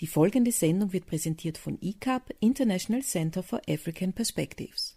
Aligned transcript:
Die 0.00 0.06
folgende 0.06 0.50
Sendung 0.50 0.94
wird 0.94 1.06
präsentiert 1.06 1.58
von 1.58 1.76
ICAP, 1.82 2.34
International 2.40 3.02
Center 3.02 3.42
for 3.42 3.60
African 3.68 4.14
Perspectives. 4.14 4.96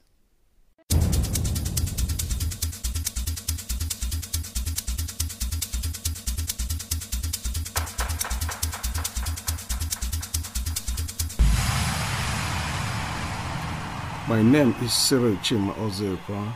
My 14.29 14.41
name 14.41 14.73
is 14.81 14.93
Cyril 14.93 15.35
Chima 15.43 15.75
Ozepa, 15.75 16.55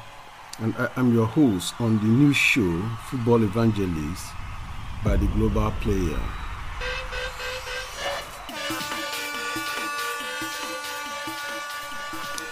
and 0.60 0.74
I 0.78 0.88
am 0.96 1.14
your 1.14 1.28
host 1.28 1.74
on 1.82 2.00
the 2.00 2.06
new 2.06 2.34
show 2.34 2.82
Football 3.10 3.44
Evangelist 3.44 4.24
by 5.04 5.18
the 5.18 5.28
Global 5.36 5.72
Player. 5.82 6.47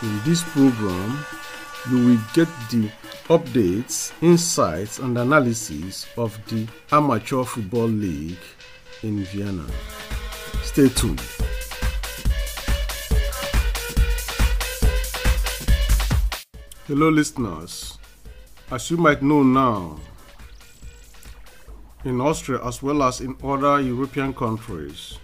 In 0.05 0.21
this 0.23 0.43
program, 0.43 1.25
you 1.89 2.05
will 2.05 2.19
get 2.35 2.47
the 2.69 2.91
updates, 3.27 4.13
insights, 4.21 4.99
and 4.99 5.17
analysis 5.17 6.05
of 6.15 6.37
the 6.47 6.67
Amateur 6.91 7.43
Football 7.43 7.87
League 7.87 8.37
in 9.01 9.23
Vienna. 9.23 9.65
Stay 10.61 10.89
tuned. 10.89 11.23
Hello, 16.85 17.09
listeners. 17.09 17.97
As 18.69 18.91
you 18.91 18.97
might 18.97 19.23
know 19.23 19.41
now, 19.41 19.99
in 22.03 22.21
Austria 22.21 22.63
as 22.63 22.83
well 22.83 23.01
as 23.01 23.21
in 23.21 23.35
other 23.43 23.81
European 23.81 24.35
countries, 24.35 25.17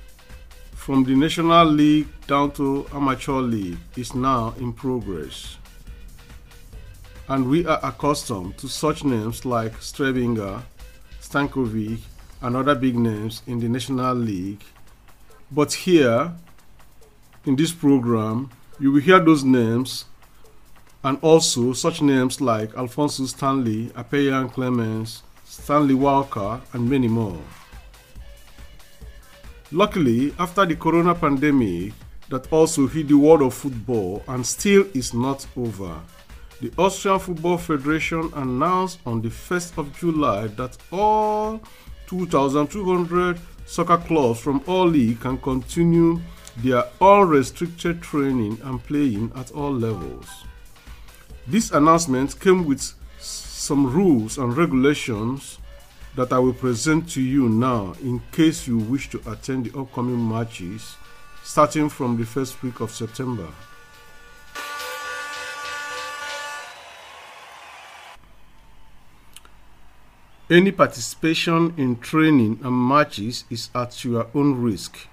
from 0.82 1.04
the 1.04 1.14
National 1.14 1.64
League 1.68 2.08
down 2.26 2.50
to 2.50 2.88
Amateur 2.92 3.40
League 3.40 3.78
is 3.96 4.16
now 4.16 4.52
in 4.58 4.74
progress. 4.74 5.58
And 7.28 7.48
we 7.48 7.68
are 7.68 7.80
accustomed 7.84 8.58
to 8.58 8.68
such 8.68 9.04
names 9.04 9.46
like 9.46 9.74
Strebinger, 9.74 10.64
Stankovic, 11.22 12.00
and 12.42 12.56
other 12.56 12.74
big 12.74 12.98
names 12.98 13.44
in 13.46 13.60
the 13.60 13.70
National 13.70 14.16
League. 14.16 14.64
But 15.52 15.72
here, 15.72 16.34
in 17.46 17.56
this 17.56 17.72
program, 17.72 18.50
you 18.80 18.92
will 18.92 19.02
hear 19.02 19.20
those 19.20 19.44
names 19.44 20.06
and 21.04 21.20
also 21.22 21.74
such 21.74 22.02
names 22.02 22.42
like 22.42 22.76
Alfonso 22.76 23.28
Stanley, 23.28 23.90
Apeyan 23.90 24.52
Clemens, 24.52 25.22
Stanley 25.46 25.94
Walker, 25.94 26.60
and 26.74 26.90
many 26.90 27.08
more. 27.08 27.38
Luckily, 29.74 30.34
after 30.38 30.66
the 30.66 30.76
corona 30.76 31.16
pandemic 31.16 31.94
that 32.28 32.52
also 32.52 32.88
hit 32.88 33.08
the 33.08 33.14
world 33.18 33.42
of 33.42 33.54
football 33.54 34.22
and 34.28 34.46
still 34.46 34.86
is 34.94 35.14
not 35.14 35.48
over, 35.56 35.98
the 36.60 36.74
Austrian 36.78 37.20
Football 37.20 37.58
Federation 37.58 38.30
announced 38.36 39.00
on 39.06 39.22
the 39.22 39.30
1st 39.30 39.78
of 39.78 39.98
July 39.98 40.48
that 40.48 40.78
all 40.92 41.62
2,200 42.08 43.40
soccer 43.66 43.98
clubs 43.98 44.42
from 44.42 44.62
all 44.68 44.88
leagues 44.88 45.22
can 45.22 45.38
continue 45.38 46.20
their 46.58 46.84
unrestricted 47.00 48.02
training 48.02 48.60
and 48.66 48.84
playing 48.84 49.32
at 49.38 49.52
all 49.52 49.72
levels. 49.72 50.28
This 51.48 51.72
announcement 51.72 52.38
came 52.42 52.66
with 52.66 52.94
some 53.20 53.90
rules 53.90 54.38
and 54.38 54.56
regulations 54.58 55.60
that 56.16 56.34
I 56.34 56.40
will 56.40 56.54
present 56.54 57.10
to 57.12 57.22
you 57.22 57.48
now 57.48 57.96
in 58.02 58.22
case 58.32 58.68
you 58.68 58.78
wish 58.78 59.10
to 59.12 59.22
attend 59.32 59.66
the 59.66 59.80
upcoming 59.80 60.28
matches 60.28 60.96
starting 61.44 61.90
from 61.90 62.18
the 62.18 62.26
first 62.26 62.62
week 62.62 62.80
of 62.80 62.92
September. 62.92 63.48
Any 70.50 70.72
participation 70.72 71.74
in 71.78 71.98
training 72.00 72.60
and 72.62 72.76
matches 72.76 73.46
is 73.50 73.70
at 73.74 74.04
your 74.04 74.28
own 74.36 74.62
risk. 74.62 75.08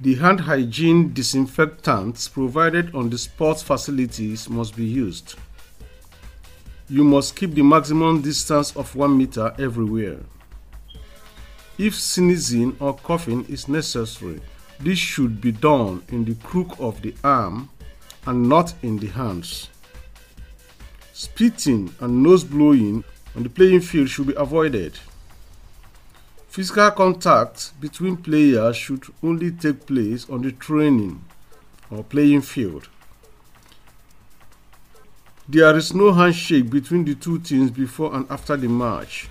The 0.00 0.16
hand 0.16 0.40
hygiene 0.40 1.12
disinfectants 1.14 2.26
provided 2.26 2.92
on 2.96 3.10
the 3.10 3.18
sports 3.18 3.62
facilities 3.62 4.50
must 4.50 4.74
be 4.74 4.84
used. 4.84 5.36
You 6.92 7.04
must 7.04 7.36
keep 7.36 7.54
the 7.54 7.62
maximum 7.62 8.20
distance 8.20 8.76
of 8.76 8.94
1 8.94 9.16
meter 9.16 9.54
everywhere. 9.58 10.18
If 11.78 11.94
sneezing 11.94 12.76
or 12.80 12.92
coughing 12.92 13.46
is 13.48 13.66
necessary, 13.66 14.42
this 14.78 14.98
should 14.98 15.40
be 15.40 15.52
done 15.52 16.02
in 16.08 16.26
the 16.26 16.34
crook 16.34 16.76
of 16.78 17.00
the 17.00 17.14
arm 17.24 17.70
and 18.26 18.46
not 18.46 18.74
in 18.82 18.98
the 18.98 19.06
hands. 19.06 19.70
Spitting 21.14 21.94
and 22.00 22.22
nose 22.22 22.44
blowing 22.44 23.04
on 23.34 23.44
the 23.44 23.48
playing 23.48 23.80
field 23.80 24.10
should 24.10 24.26
be 24.26 24.34
avoided. 24.36 24.98
Physical 26.50 26.90
contact 26.90 27.72
between 27.80 28.18
players 28.18 28.76
should 28.76 29.04
only 29.22 29.50
take 29.50 29.86
place 29.86 30.28
on 30.28 30.42
the 30.42 30.52
training 30.52 31.24
or 31.90 32.04
playing 32.04 32.42
field. 32.42 32.90
There 35.48 35.76
is 35.76 35.92
no 35.92 36.12
handshake 36.12 36.70
between 36.70 37.04
the 37.04 37.16
two 37.16 37.38
teams 37.40 37.70
before 37.70 38.14
and 38.14 38.30
after 38.30 38.56
the 38.56 38.68
match. 38.68 39.28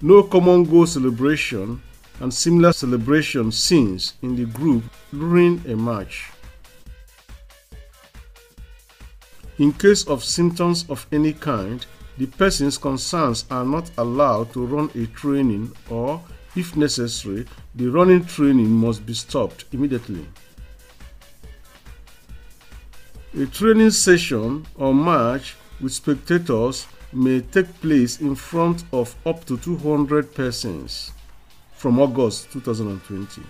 No 0.00 0.22
common 0.22 0.64
goal 0.64 0.86
celebration 0.86 1.82
and 2.20 2.32
similar 2.32 2.72
celebration 2.72 3.52
scenes 3.52 4.14
in 4.22 4.36
the 4.36 4.46
group 4.46 4.84
during 5.12 5.62
a 5.66 5.76
match. 5.76 6.30
In 9.58 9.72
case 9.72 10.06
of 10.06 10.24
symptoms 10.24 10.86
of 10.88 11.06
any 11.12 11.34
kind, 11.34 11.84
the 12.16 12.26
persons 12.26 12.78
concerned 12.78 13.44
are 13.50 13.64
not 13.64 13.90
allowed 13.98 14.52
to 14.54 14.64
run 14.64 14.90
a 14.94 15.06
training 15.08 15.72
or, 15.90 16.22
if 16.56 16.74
necessary, 16.74 17.44
the 17.74 17.88
running 17.88 18.24
training 18.24 18.70
must 18.70 19.04
be 19.04 19.14
stopped 19.14 19.66
immediately. 19.72 20.26
A 23.36 23.44
training 23.44 23.90
session 23.90 24.66
or 24.74 24.94
match 24.94 25.54
with 25.82 25.92
spectators 25.92 26.86
may 27.12 27.42
take 27.42 27.78
place 27.82 28.22
in 28.22 28.34
front 28.34 28.84
of 28.90 29.14
up 29.26 29.44
to 29.44 29.58
200 29.58 30.34
persons 30.34 31.12
from 31.74 32.00
August 32.00 32.50
2020. 32.52 33.42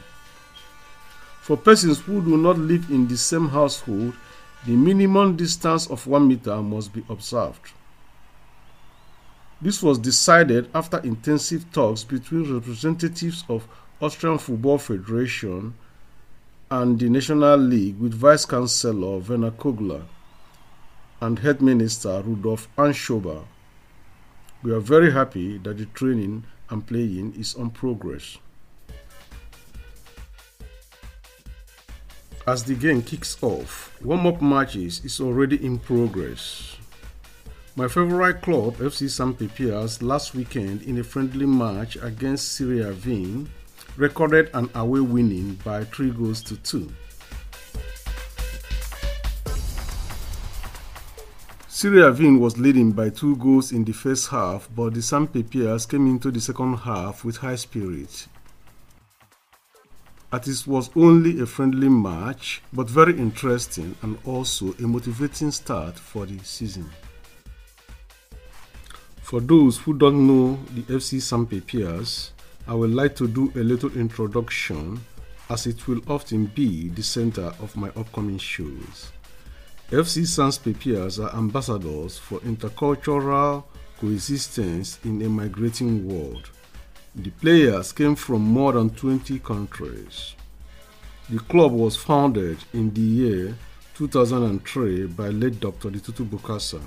For 1.42 1.56
persons 1.56 2.00
who 2.00 2.20
do 2.20 2.36
not 2.36 2.58
live 2.58 2.90
in 2.90 3.06
the 3.06 3.16
same 3.16 3.48
household, 3.50 4.14
the 4.66 4.74
minimum 4.74 5.36
distance 5.36 5.86
of 5.86 6.04
1 6.08 6.26
meter 6.26 6.60
must 6.60 6.92
be 6.92 7.04
observed. 7.08 7.70
This 9.62 9.80
was 9.80 9.96
decided 10.00 10.68
after 10.74 10.98
intensive 10.98 11.70
talks 11.72 12.02
between 12.02 12.52
representatives 12.52 13.44
of 13.48 13.68
Austrian 14.00 14.38
Football 14.38 14.78
Federation 14.78 15.74
and 16.70 16.98
the 16.98 17.08
National 17.08 17.56
League 17.56 17.98
with 17.98 18.12
Vice 18.12 18.44
Chancellor 18.44 19.18
Werner 19.18 19.52
Kogler 19.52 20.02
and 21.20 21.38
Head 21.38 21.62
Minister 21.62 22.20
Rudolf 22.22 22.68
Anschober. 22.76 23.44
We 24.62 24.72
are 24.72 24.80
very 24.80 25.10
happy 25.10 25.58
that 25.58 25.78
the 25.78 25.86
training 25.86 26.44
and 26.68 26.86
playing 26.86 27.34
is 27.38 27.54
on 27.54 27.70
progress. 27.70 28.36
As 32.46 32.64
the 32.64 32.74
game 32.74 33.02
kicks 33.02 33.42
off, 33.42 33.96
warm-up 34.02 34.42
matches 34.42 35.04
is 35.04 35.20
already 35.20 35.64
in 35.64 35.78
progress. 35.78 36.76
My 37.76 37.88
favorite 37.88 38.42
club, 38.42 38.76
FC 38.76 39.08
San 39.08 39.34
Pepias, 39.34 40.02
last 40.02 40.34
weekend 40.34 40.82
in 40.82 40.98
a 40.98 41.04
friendly 41.04 41.46
match 41.46 41.96
against 42.02 42.52
Syria 42.52 42.92
Vin 42.92 43.48
recorded 43.98 44.48
an 44.54 44.70
away 44.76 45.00
winning 45.00 45.54
by 45.64 45.82
3 45.84 46.10
goals 46.10 46.40
to 46.44 46.56
2. 46.56 46.88
Syria 51.66 52.10
Vin 52.12 52.38
was 52.40 52.58
leading 52.58 52.92
by 52.92 53.10
2 53.10 53.36
goals 53.36 53.72
in 53.72 53.84
the 53.84 53.92
first 53.92 54.28
half, 54.28 54.68
but 54.74 54.94
the 54.94 55.02
San 55.02 55.26
Pepias 55.26 55.88
came 55.88 56.06
into 56.06 56.30
the 56.30 56.40
second 56.40 56.74
half 56.76 57.24
with 57.24 57.38
high 57.38 57.56
spirit. 57.56 58.28
It 60.32 60.66
was 60.66 60.90
only 60.94 61.40
a 61.40 61.46
friendly 61.46 61.88
match, 61.88 62.62
but 62.72 62.88
very 62.88 63.18
interesting 63.18 63.96
and 64.02 64.16
also 64.24 64.74
a 64.74 64.82
motivating 64.82 65.50
start 65.50 65.98
for 65.98 66.26
the 66.26 66.38
season. 66.44 66.88
For 69.22 69.40
those 69.40 69.78
who 69.78 69.94
don't 69.94 70.26
know 70.26 70.58
the 70.74 70.82
FC 70.82 71.20
San 71.20 71.46
Pepias, 71.46 72.30
I 72.68 72.74
would 72.74 72.90
like 72.90 73.16
to 73.16 73.26
do 73.26 73.50
a 73.56 73.64
little 73.64 73.90
introduction 73.96 75.00
as 75.48 75.66
it 75.66 75.88
will 75.88 76.02
often 76.06 76.44
be 76.44 76.90
the 76.90 77.02
center 77.02 77.46
of 77.62 77.74
my 77.74 77.88
upcoming 77.96 78.36
shows. 78.36 79.10
FC 79.90 80.26
Sans 80.26 80.58
Pepias 80.58 81.18
are 81.18 81.34
ambassadors 81.34 82.18
for 82.18 82.40
intercultural 82.40 83.64
coexistence 83.98 84.98
in 85.02 85.22
a 85.22 85.30
migrating 85.30 86.06
world. 86.06 86.50
The 87.14 87.30
players 87.30 87.90
came 87.92 88.14
from 88.14 88.42
more 88.42 88.74
than 88.74 88.90
20 88.90 89.38
countries. 89.38 90.34
The 91.30 91.38
club 91.38 91.72
was 91.72 91.96
founded 91.96 92.58
in 92.74 92.92
the 92.92 93.00
year 93.00 93.56
2003 93.94 95.06
by 95.06 95.28
late 95.30 95.58
Dr. 95.58 95.88
Ditutu 95.88 96.28
Bukasa 96.28 96.82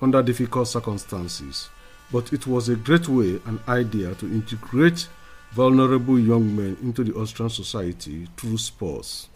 under 0.00 0.22
difficult 0.22 0.68
circumstances, 0.68 1.68
but 2.10 2.32
it 2.32 2.46
was 2.46 2.70
a 2.70 2.76
great 2.76 3.10
way 3.10 3.38
and 3.44 3.60
idea 3.68 4.14
to 4.14 4.26
integrate 4.26 5.06
vulnerable 5.52 6.18
young 6.18 6.54
men 6.54 6.76
into 6.82 7.04
the 7.04 7.14
Austrian 7.14 7.50
society 7.50 8.28
through 8.36 8.58
sports. 8.58 9.28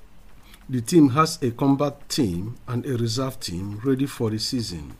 The 0.69 0.81
team 0.81 1.11
has 1.11 1.43
a 1.43 1.50
combat 1.50 2.09
team 2.09 2.56
and 2.69 2.87
a 2.87 2.97
reserve 2.97 3.41
team 3.41 3.81
ready 3.85 4.06
for 4.06 4.31
the 4.31 4.38
season. 4.38 4.94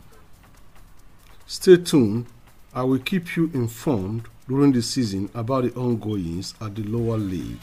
Stay 1.47 1.77
tuned, 1.77 2.27
I 2.75 2.83
will 2.83 2.99
keep 2.99 3.37
you 3.37 3.51
informed 3.55 4.25
during 4.49 4.73
the 4.73 4.83
season 4.83 5.31
about 5.35 5.65
the 5.65 5.75
ongoings 5.75 6.55
at 6.61 6.75
the 6.75 6.83
lower 6.83 7.19
league. 7.19 7.61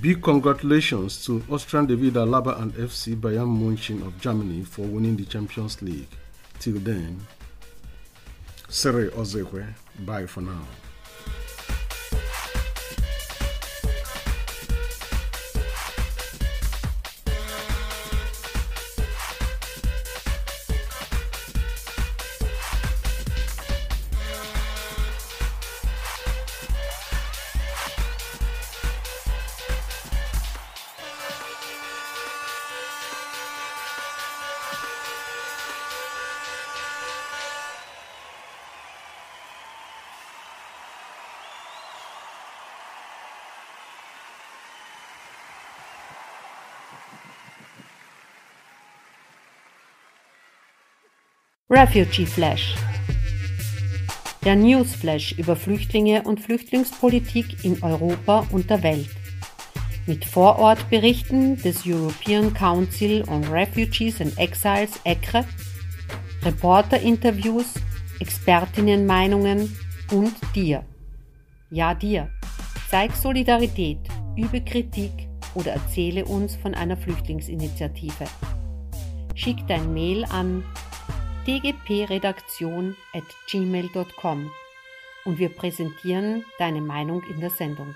Big 0.00 0.22
congratulations 0.22 1.24
to 1.26 1.42
Austrian 1.50 1.84
David 1.86 2.14
Alaba 2.14 2.60
and 2.60 2.72
FC 2.74 3.14
Bayern 3.14 3.58
München 3.58 4.06
of 4.06 4.18
Germany 4.18 4.64
for 4.64 4.82
winning 4.82 5.16
the 5.16 5.24
Champions 5.26 5.82
League. 5.82 6.08
Till 6.58 6.78
then, 6.78 7.20
Sere 8.68 9.10
Ozekwe, 9.10 9.66
bye 10.00 10.26
for 10.26 10.40
now. 10.40 10.66
Refugee 51.76 52.24
Flash. 52.24 52.76
Der 54.44 54.54
Newsflash 54.54 55.32
über 55.32 55.56
Flüchtlinge 55.56 56.22
und 56.22 56.38
Flüchtlingspolitik 56.38 57.64
in 57.64 57.82
Europa 57.82 58.46
und 58.52 58.70
der 58.70 58.84
Welt. 58.84 59.10
Mit 60.06 60.24
Vorortberichten 60.24 61.60
des 61.60 61.84
European 61.84 62.54
Council 62.54 63.24
on 63.26 63.42
Refugees 63.46 64.20
and 64.20 64.38
Exiles 64.38 65.00
ECRE, 65.02 65.44
Reporterinterviews, 66.44 67.74
Expertinnenmeinungen 68.20 69.76
und 70.12 70.32
dir. 70.54 70.84
Ja, 71.70 71.92
dir. 71.92 72.30
Zeig 72.88 73.16
Solidarität, 73.16 73.98
übe 74.36 74.60
Kritik 74.60 75.10
oder 75.54 75.72
erzähle 75.72 76.24
uns 76.24 76.54
von 76.54 76.72
einer 76.72 76.96
Flüchtlingsinitiative. 76.96 78.26
Schick 79.34 79.66
dein 79.66 79.92
Mail 79.92 80.24
an 80.26 80.62
dgpredaktion 81.46 82.96
at 83.12 83.24
gmail.com 83.50 84.50
und 85.26 85.38
wir 85.38 85.50
präsentieren 85.50 86.44
deine 86.58 86.80
Meinung 86.80 87.22
in 87.24 87.40
der 87.40 87.50
Sendung. 87.50 87.94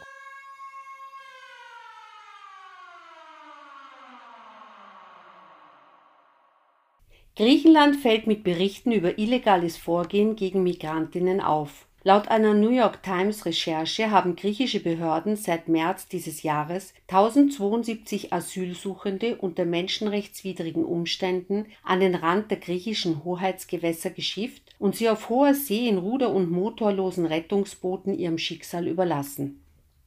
Griechenland 7.36 7.96
fällt 7.96 8.26
mit 8.26 8.44
Berichten 8.44 8.92
über 8.92 9.18
illegales 9.18 9.76
Vorgehen 9.76 10.36
gegen 10.36 10.62
Migrantinnen 10.62 11.40
auf. 11.40 11.87
Laut 12.08 12.28
einer 12.28 12.54
New 12.54 12.70
York 12.70 13.02
Times 13.02 13.44
Recherche 13.44 14.10
haben 14.10 14.34
griechische 14.34 14.80
Behörden 14.80 15.36
seit 15.36 15.68
März 15.68 16.08
dieses 16.08 16.42
Jahres 16.42 16.94
1072 17.08 18.32
Asylsuchende 18.32 19.36
unter 19.36 19.66
menschenrechtswidrigen 19.66 20.86
Umständen 20.86 21.66
an 21.84 22.00
den 22.00 22.14
Rand 22.14 22.50
der 22.50 22.60
griechischen 22.60 23.24
Hoheitsgewässer 23.24 24.08
geschifft 24.08 24.62
und 24.78 24.96
sie 24.96 25.10
auf 25.10 25.28
hoher 25.28 25.52
See 25.52 25.86
in 25.86 25.98
ruder- 25.98 26.32
und 26.32 26.50
motorlosen 26.50 27.26
Rettungsbooten 27.26 28.18
ihrem 28.18 28.38
Schicksal 28.38 28.88
überlassen. 28.88 29.62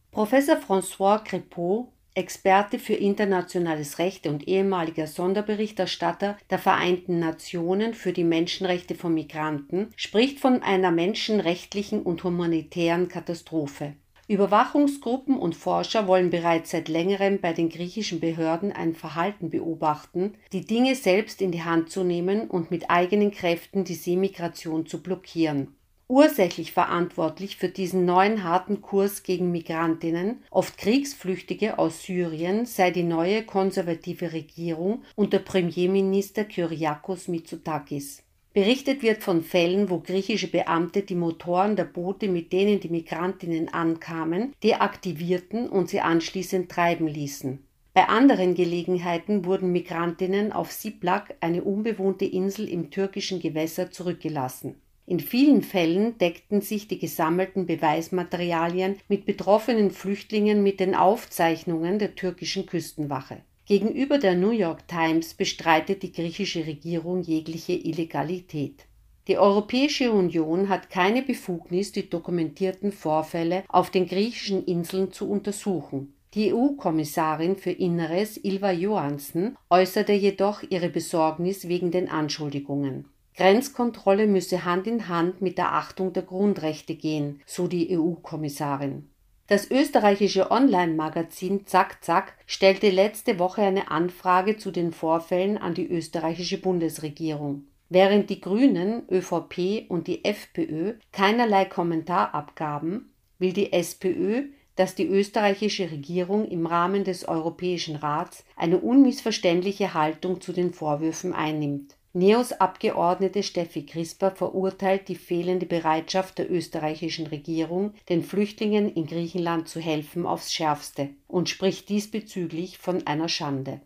Professor 0.10 0.56
François 0.56 1.24
Crépeau 1.24 1.90
Experte 2.14 2.78
für 2.78 2.96
internationales 2.96 3.98
Recht 3.98 4.28
und 4.28 4.46
ehemaliger 4.46 5.08
Sonderberichterstatter 5.08 6.38
der 6.50 6.60
Vereinten 6.60 7.20
Nationen 7.20 7.94
für 7.94 8.12
die 8.12 8.26
Menschenrechte 8.26 8.96
von 8.96 9.14
Migranten, 9.14 9.88
spricht 9.96 10.42
von 10.42 10.62
einer 10.62 10.92
menschenrechtlichen 10.92 12.02
und 12.02 12.26
humanitären 12.26 13.08
Katastrophe. 13.08 13.94
Überwachungsgruppen 14.28 15.38
und 15.38 15.56
Forscher 15.56 16.06
wollen 16.06 16.30
bereits 16.30 16.72
seit 16.72 16.90
längerem 16.90 17.40
bei 17.40 17.54
den 17.54 17.70
griechischen 17.70 18.20
Behörden 18.20 18.74
ein 18.74 18.94
Verhalten 18.94 19.50
beobachten, 19.50 20.34
die 20.52 20.66
Dinge 20.66 20.96
selbst 20.96 21.42
in 21.42 21.54
die 21.54 21.64
Hand 21.64 21.92
zu 21.92 22.04
nehmen 22.04 22.50
und 22.50 22.72
mit 22.72 22.90
eigenen 22.90 23.32
Kräften 23.32 23.86
die 23.86 23.96
Seemigration 23.96 24.86
zu 24.86 25.02
blockieren 25.02 25.76
Ursächlich 26.12 26.74
verantwortlich 26.74 27.56
für 27.56 27.70
diesen 27.70 28.04
neuen 28.04 28.44
harten 28.44 28.82
Kurs 28.82 29.24
gegen 29.24 29.50
Migrantinnen, 29.50 30.44
oft 30.50 30.78
Kriegsflüchtige 30.78 31.80
aus 31.80 32.04
Syrien, 32.04 32.66
sei 32.66 32.92
die 32.92 33.04
neue 33.04 33.46
konservative 33.46 34.34
Regierung 34.34 35.04
unter 35.16 35.40
Premierminister 35.40 36.44
Kyriakos 36.44 37.30
Mitsotakis. 37.30 38.24
Berichtet 38.52 39.04
wird 39.04 39.24
von 39.24 39.42
Fällen, 39.42 39.90
wo 39.90 40.02
griechische 40.02 40.50
Beamte 40.50 41.04
die 41.04 41.16
Motoren 41.16 41.78
der 41.78 41.86
Boote, 41.86 42.28
mit 42.28 42.52
denen 42.52 42.82
die 42.82 42.90
Migrantinnen 42.90 43.74
ankamen, 43.74 44.54
deaktivierten 44.66 45.70
und 45.70 45.88
sie 45.88 46.02
anschließend 46.02 46.70
treiben 46.70 47.08
ließen. 47.08 47.66
Bei 47.94 48.10
anderen 48.10 48.54
Gelegenheiten 48.54 49.46
wurden 49.46 49.72
Migrantinnen 49.72 50.52
auf 50.52 50.74
Siplak, 50.74 51.38
eine 51.40 51.64
unbewohnte 51.64 52.26
Insel 52.26 52.68
im 52.68 52.92
türkischen 52.92 53.40
Gewässer, 53.40 53.92
zurückgelassen. 53.92 54.76
In 55.12 55.20
vielen 55.20 55.62
Fällen 55.62 56.18
deckten 56.20 56.62
sich 56.62 56.88
die 56.88 56.98
gesammelten 56.98 57.66
Beweismaterialien 57.66 58.96
mit 59.10 59.26
betroffenen 59.26 59.92
Flüchtlingen 59.92 60.64
mit 60.64 60.80
den 60.80 60.96
Aufzeichnungen 60.96 62.00
der 62.00 62.16
türkischen 62.16 62.66
Küstenwache. 62.66 63.42
Gegenüber 63.66 64.20
der 64.20 64.36
New 64.36 64.52
York 64.52 64.88
Times 64.88 65.34
bestreitet 65.34 66.02
die 66.04 66.14
griechische 66.14 66.66
Regierung 66.66 67.24
jegliche 67.24 67.74
Illegalität. 67.74 68.86
Die 69.28 69.38
Europäische 69.38 70.14
Union 70.14 70.70
hat 70.70 70.90
keine 70.90 71.24
Befugnis, 71.24 71.92
die 71.92 72.10
dokumentierten 72.10 72.94
Vorfälle 72.94 73.66
auf 73.68 73.90
den 73.90 74.08
griechischen 74.08 74.64
Inseln 74.64 75.12
zu 75.12 75.30
untersuchen. 75.30 76.14
Die 76.36 76.54
EU-Kommissarin 76.54 77.58
für 77.58 77.72
Inneres 77.72 78.40
Ilva 78.42 78.72
Johansson 78.72 79.58
äußerte 79.70 80.14
jedoch 80.14 80.64
ihre 80.70 80.88
Besorgnis 80.88 81.68
wegen 81.68 81.92
den 81.92 82.08
Anschuldigungen. 82.08 83.11
Grenzkontrolle 83.36 84.28
müsse 84.28 84.66
Hand 84.66 84.88
in 84.88 85.08
Hand 85.08 85.42
mit 85.42 85.58
der 85.58 85.74
Achtung 85.74 86.14
der 86.14 86.24
Grundrechte 86.24 86.96
gehen, 86.96 87.42
so 87.46 87.68
die 87.68 87.98
EU-Kommissarin. 87.98 89.10
Das 89.48 89.70
österreichische 89.70 90.50
Online-Magazin 90.50 91.66
Zack 91.66 92.04
Zack 92.04 92.38
stellte 92.46 92.90
letzte 92.90 93.38
Woche 93.38 93.62
eine 93.62 93.92
Anfrage 93.92 94.58
zu 94.58 94.72
den 94.72 94.94
Vorfällen 94.94 95.58
an 95.58 95.74
die 95.74 95.90
österreichische 95.90 96.58
Bundesregierung. 96.58 97.66
Während 97.90 98.30
die 98.30 98.40
Grünen, 98.40 99.04
ÖVP 99.12 99.90
und 99.90 100.08
die 100.08 100.24
FPÖ 100.24 100.94
keinerlei 101.12 101.66
Kommentar 101.66 102.34
abgaben, 102.34 103.14
will 103.40 103.52
die 103.52 103.74
SPÖ, 103.74 104.46
dass 104.78 104.96
die 104.96 105.08
österreichische 105.08 105.92
Regierung 105.92 106.48
im 106.48 106.66
Rahmen 106.66 107.04
des 107.04 107.28
Europäischen 107.28 107.98
Rats 107.98 108.46
eine 108.56 108.78
unmissverständliche 108.78 109.94
Haltung 109.94 110.40
zu 110.40 110.54
den 110.54 110.74
Vorwürfen 110.74 111.34
einnimmt. 111.34 111.98
NEOS-Abgeordnete 112.14 113.42
Steffi 113.42 113.86
Crisper 113.86 114.32
verurteilt 114.32 115.08
die 115.08 115.16
fehlende 115.16 115.66
Bereitschaft 115.66 116.40
der 116.40 116.52
österreichischen 116.52 117.28
Regierung, 117.28 117.94
den 118.10 118.22
Flüchtlingen 118.22 118.94
in 118.94 119.06
Griechenland 119.06 119.70
zu 119.70 119.80
helfen, 119.80 120.26
aufs 120.26 120.54
Schärfste 120.54 121.10
und 121.28 121.48
spricht 121.48 121.88
diesbezüglich 121.88 122.78
von 122.78 123.08
einer 123.08 123.30
Schande. 123.30 123.80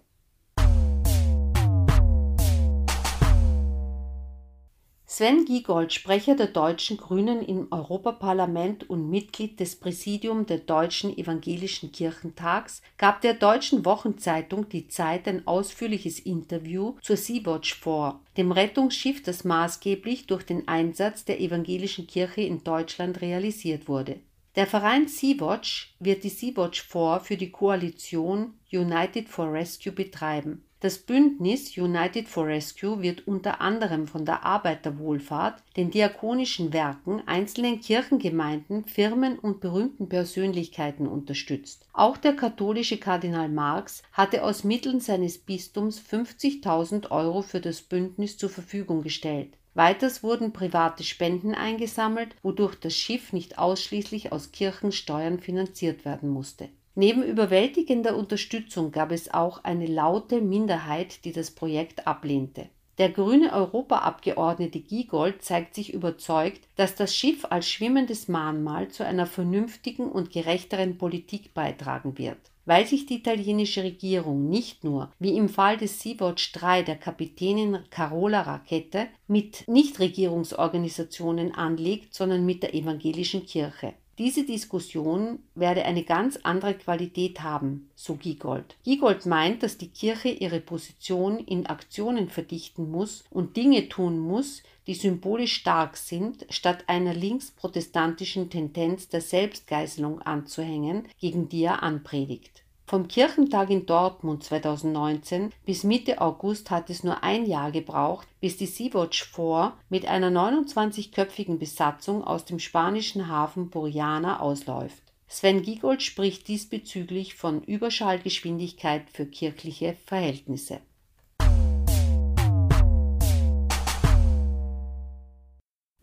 Sven 5.17 5.45
Giegold, 5.45 5.93
Sprecher 5.93 6.35
der 6.35 6.47
deutschen 6.47 6.97
Grünen 6.97 7.41
im 7.41 7.69
Europaparlament 7.71 8.89
und 8.89 9.09
Mitglied 9.09 9.61
des 9.61 9.77
Präsidium 9.77 10.45
der 10.45 10.57
Deutschen 10.57 11.17
Evangelischen 11.17 11.93
Kirchentags, 11.93 12.81
gab 12.97 13.21
der 13.21 13.33
deutschen 13.33 13.85
Wochenzeitung 13.85 14.67
Die 14.67 14.89
Zeit 14.89 15.25
ein 15.29 15.47
ausführliches 15.47 16.19
Interview 16.19 16.95
zur 17.01 17.15
Sea-Watch 17.15 17.79
vor, 17.79 18.19
dem 18.35 18.51
Rettungsschiff, 18.51 19.23
das 19.23 19.45
maßgeblich 19.45 20.27
durch 20.27 20.43
den 20.43 20.67
Einsatz 20.67 21.23
der 21.23 21.39
evangelischen 21.39 22.07
Kirche 22.07 22.41
in 22.41 22.65
Deutschland 22.65 23.21
realisiert 23.21 23.87
wurde. 23.87 24.19
Der 24.57 24.67
Verein 24.67 25.07
Sea-Watch 25.07 25.95
wird 26.01 26.25
die 26.25 26.29
Sea-Watch 26.29 26.81
4 26.81 27.21
für 27.23 27.37
die 27.37 27.51
Koalition 27.51 28.55
United 28.69 29.29
for 29.29 29.49
Rescue 29.49 29.93
betreiben. 29.93 30.65
Das 30.85 30.99
Bündnis 30.99 31.75
United 31.75 32.27
for 32.27 32.45
Rescue 32.45 33.01
wird 33.01 33.27
unter 33.27 33.59
anderem 33.59 34.05
von 34.05 34.23
der 34.23 34.45
Arbeiterwohlfahrt, 34.45 35.63
den 35.77 35.89
diakonischen 35.89 36.73
Werken, 36.73 37.23
einzelnen 37.25 37.81
Kirchengemeinden, 37.81 38.85
Firmen 38.85 39.39
und 39.39 39.61
berühmten 39.61 40.07
Persönlichkeiten 40.07 41.07
unterstützt. 41.07 41.87
Auch 41.91 42.17
der 42.17 42.35
katholische 42.35 42.99
Kardinal 42.99 43.49
Marx 43.49 44.03
hatte 44.11 44.43
aus 44.43 44.63
Mitteln 44.63 44.99
seines 44.99 45.39
Bistums 45.39 45.99
50.000 45.99 47.09
Euro 47.09 47.41
für 47.41 47.61
das 47.61 47.81
Bündnis 47.81 48.37
zur 48.37 48.51
Verfügung 48.51 49.01
gestellt. 49.01 49.57
Weiters 49.73 50.21
wurden 50.21 50.53
private 50.53 51.03
Spenden 51.03 51.55
eingesammelt, 51.55 52.35
wodurch 52.43 52.75
das 52.75 52.93
Schiff 52.93 53.33
nicht 53.33 53.57
ausschließlich 53.57 54.31
aus 54.31 54.51
Kirchensteuern 54.51 55.39
finanziert 55.39 56.05
werden 56.05 56.29
musste 56.29 56.69
Neben 56.95 57.23
überwältigender 57.23 58.15
Unterstützung 58.15 58.91
gab 58.91 59.11
es 59.11 59.33
auch 59.33 59.63
eine 59.65 59.85
laute 59.85 60.39
Minderheit, 60.41 61.25
die 61.25 61.33
das 61.33 61.51
Projekt 61.51 62.07
ablehnte. 62.07 62.69
Der 62.97 63.09
grüne 63.09 63.51
Europaabgeordnete 63.51 64.79
Giegold 64.79 65.41
zeigt 65.41 65.75
sich 65.75 65.93
überzeugt, 65.93 66.61
dass 66.77 66.95
das 66.95 67.13
Schiff 67.13 67.45
als 67.49 67.69
schwimmendes 67.69 68.29
Mahnmal 68.29 68.87
zu 68.87 69.05
einer 69.05 69.25
vernünftigen 69.25 70.09
und 70.09 70.31
gerechteren 70.31 70.97
Politik 70.97 71.53
beitragen 71.53 72.17
wird. 72.17 72.37
Weil 72.63 72.87
sich 72.87 73.05
die 73.05 73.15
italienische 73.15 73.83
Regierung 73.83 74.49
nicht 74.49 74.85
nur, 74.85 75.11
wie 75.19 75.35
im 75.35 75.49
Fall 75.49 75.75
des 75.75 75.99
Sea-Watch 75.99 76.53
3 76.53 76.83
der 76.83 76.95
Kapitänin 76.95 77.79
Carola 77.89 78.41
Rakete, 78.41 79.07
mit 79.27 79.67
Nichtregierungsorganisationen 79.67 81.53
anlegt, 81.53 82.13
sondern 82.13 82.45
mit 82.45 82.63
der 82.63 82.73
evangelischen 82.73 83.45
Kirche. 83.45 83.93
Diese 84.17 84.45
Diskussion 84.45 85.39
werde 85.55 85.83
eine 85.83 86.03
ganz 86.03 86.37
andere 86.43 86.73
Qualität 86.73 87.41
haben, 87.41 87.89
so 87.95 88.15
Giegold. 88.15 88.77
Giegold 88.83 89.25
meint, 89.25 89.61
dass 89.61 89.77
die 89.77 89.89
Kirche 89.89 90.29
ihre 90.29 90.61
Position 90.61 91.39
in 91.39 91.65
Aktionen 91.65 92.29
verdichten 92.29 92.89
muss 92.89 93.25
und 93.29 93.57
Dinge 93.57 93.89
tun 93.89 94.19
muss, 94.19 94.63
die 94.87 94.93
symbolisch 94.93 95.55
stark 95.55 95.97
sind, 95.97 96.45
statt 96.49 96.85
einer 96.87 97.13
linksprotestantischen 97.13 98.49
Tendenz 98.49 99.09
der 99.09 99.21
Selbstgeißelung 99.21 100.21
anzuhängen, 100.21 101.07
gegen 101.19 101.49
die 101.49 101.63
er 101.63 101.83
anpredigt. 101.83 102.64
Vom 102.87 103.07
Kirchentag 103.07 103.71
in 103.71 103.87
Dortmund 103.87 104.43
2019 104.43 105.51
bis 105.65 105.83
Mitte 105.83 106.21
August 106.21 106.69
hat 106.69 106.91
es 106.91 107.03
nur 107.03 107.23
ein 107.23 107.47
Jahr 107.47 107.71
gebraucht, 107.71 108.27
bis 108.39 108.57
die 108.57 108.67
Sea-Watch 108.67 109.23
4 109.23 109.73
mit 109.89 110.07
einer 110.07 110.29
29-köpfigen 110.29 111.57
Besatzung 111.57 112.23
aus 112.23 112.45
dem 112.45 112.59
spanischen 112.59 113.27
Hafen 113.27 113.71
Buriana 113.71 114.39
ausläuft. 114.39 115.01
Sven 115.27 115.63
Giegold 115.63 116.03
spricht 116.03 116.47
diesbezüglich 116.47 117.33
von 117.33 117.63
Überschallgeschwindigkeit 117.63 119.09
für 119.11 119.25
kirchliche 119.25 119.97
Verhältnisse. 120.05 120.79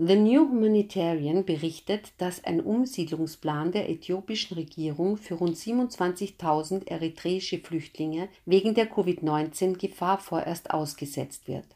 The 0.04 0.16
New 0.16 0.49
Humanitarian 0.49 1.44
berichtet, 1.44 2.12
dass 2.18 2.42
ein 2.42 2.61
Umsiedlungsplan 2.61 3.71
der 3.71 3.88
äthiopischen 3.88 4.56
Regierung 4.56 5.16
für 5.16 5.35
rund 5.35 5.54
27.000 5.54 6.88
eritreische 6.88 7.61
Flüchtlinge 7.61 8.28
wegen 8.44 8.75
der 8.75 8.87
Covid-19-Gefahr 8.87 10.18
vorerst 10.18 10.73
ausgesetzt 10.73 11.47
wird. 11.47 11.66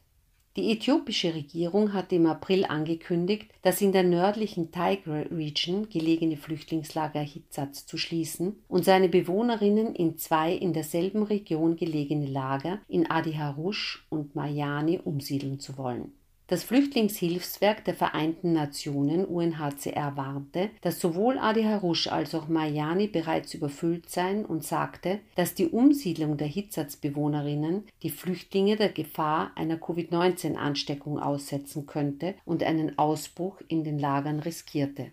Die 0.56 0.72
äthiopische 0.72 1.36
Regierung 1.36 1.92
hatte 1.92 2.16
im 2.16 2.26
April 2.26 2.64
angekündigt, 2.64 3.48
das 3.62 3.80
in 3.80 3.92
der 3.92 4.02
nördlichen 4.02 4.72
Tigray 4.72 5.28
Region 5.28 5.88
gelegene 5.88 6.36
Flüchtlingslager 6.36 7.20
Hitsatz 7.20 7.86
zu 7.86 7.96
schließen 7.96 8.56
und 8.66 8.84
seine 8.84 9.08
Bewohnerinnen 9.08 9.94
in 9.94 10.18
zwei 10.18 10.52
in 10.52 10.72
derselben 10.72 11.22
Region 11.22 11.76
gelegene 11.76 12.26
Lager 12.26 12.80
in 12.88 13.08
Adi 13.08 13.34
Harush 13.34 14.04
und 14.08 14.34
Mayani 14.34 14.98
umsiedeln 14.98 15.60
zu 15.60 15.78
wollen. 15.78 16.12
Das 16.48 16.62
Flüchtlingshilfswerk 16.62 17.84
der 17.84 17.94
Vereinten 17.94 18.52
Nationen 18.52 19.24
UNHCR 19.24 20.16
warnte, 20.16 20.70
dass 20.80 21.00
sowohl 21.00 21.38
Adi 21.38 21.64
Harush 21.64 22.06
als 22.06 22.36
auch 22.36 22.46
Mayani 22.46 23.08
bereits 23.08 23.52
überfüllt 23.52 24.08
seien 24.08 24.44
und 24.44 24.62
sagte, 24.62 25.18
dass 25.34 25.54
die 25.54 25.66
Umsiedlung 25.66 26.36
der 26.36 26.46
Hitzatz-Bewohnerinnen 26.46 27.86
die 28.04 28.10
Flüchtlinge 28.10 28.76
der 28.76 28.90
Gefahr 28.90 29.50
einer 29.56 29.76
Covid-19-Ansteckung 29.76 31.18
aussetzen 31.18 31.86
könnte 31.86 32.36
und 32.44 32.62
einen 32.62 32.96
Ausbruch 32.96 33.60
in 33.66 33.82
den 33.82 33.98
Lagern 33.98 34.38
riskierte. 34.38 35.10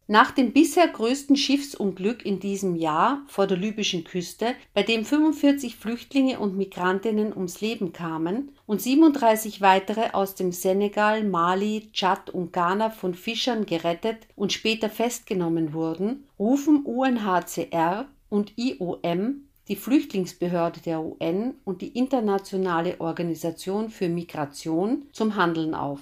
Nach 0.08 0.32
dem 0.32 0.52
bisher 0.52 0.88
größten 0.90 1.38
Schiffsunglück 1.38 2.26
in 2.26 2.42
diesem 2.42 2.76
Jahr 2.76 3.24
vor 3.28 3.48
der 3.48 3.56
libyschen 3.56 4.04
Küste, 4.04 4.56
bei 4.74 4.84
dem 4.84 5.06
45 5.06 5.78
Flüchtlinge 5.78 6.38
und 6.38 6.58
Migrantinnen 6.58 7.34
ums 7.34 7.62
Leben 7.62 7.94
kamen 7.94 8.52
und 8.66 8.82
37 8.82 9.62
weitere 9.62 10.10
aus 10.12 10.36
dem 10.36 10.52
Senegal, 10.52 11.24
Mali, 11.24 11.88
Tschad 11.94 12.30
und 12.30 12.52
Ghana 12.52 12.90
von 12.90 13.14
Fischern 13.14 13.66
gerettet 13.66 14.28
und 14.36 14.52
später 14.52 14.90
festgenommen 14.90 15.72
wurden, 15.72 16.26
rufen 16.38 16.84
UNHCR 16.84 18.10
und 18.32 18.58
IOM, 18.58 19.48
die 19.68 19.76
Flüchtlingsbehörde 19.76 20.80
der 20.80 21.02
UN 21.02 21.54
und 21.66 21.84
die 21.84 21.90
Internationale 21.90 23.00
Organisation 23.00 23.90
für 23.90 24.10
Migration 24.10 25.04
zum 25.12 25.36
Handeln 25.36 25.76
auf. 25.76 26.00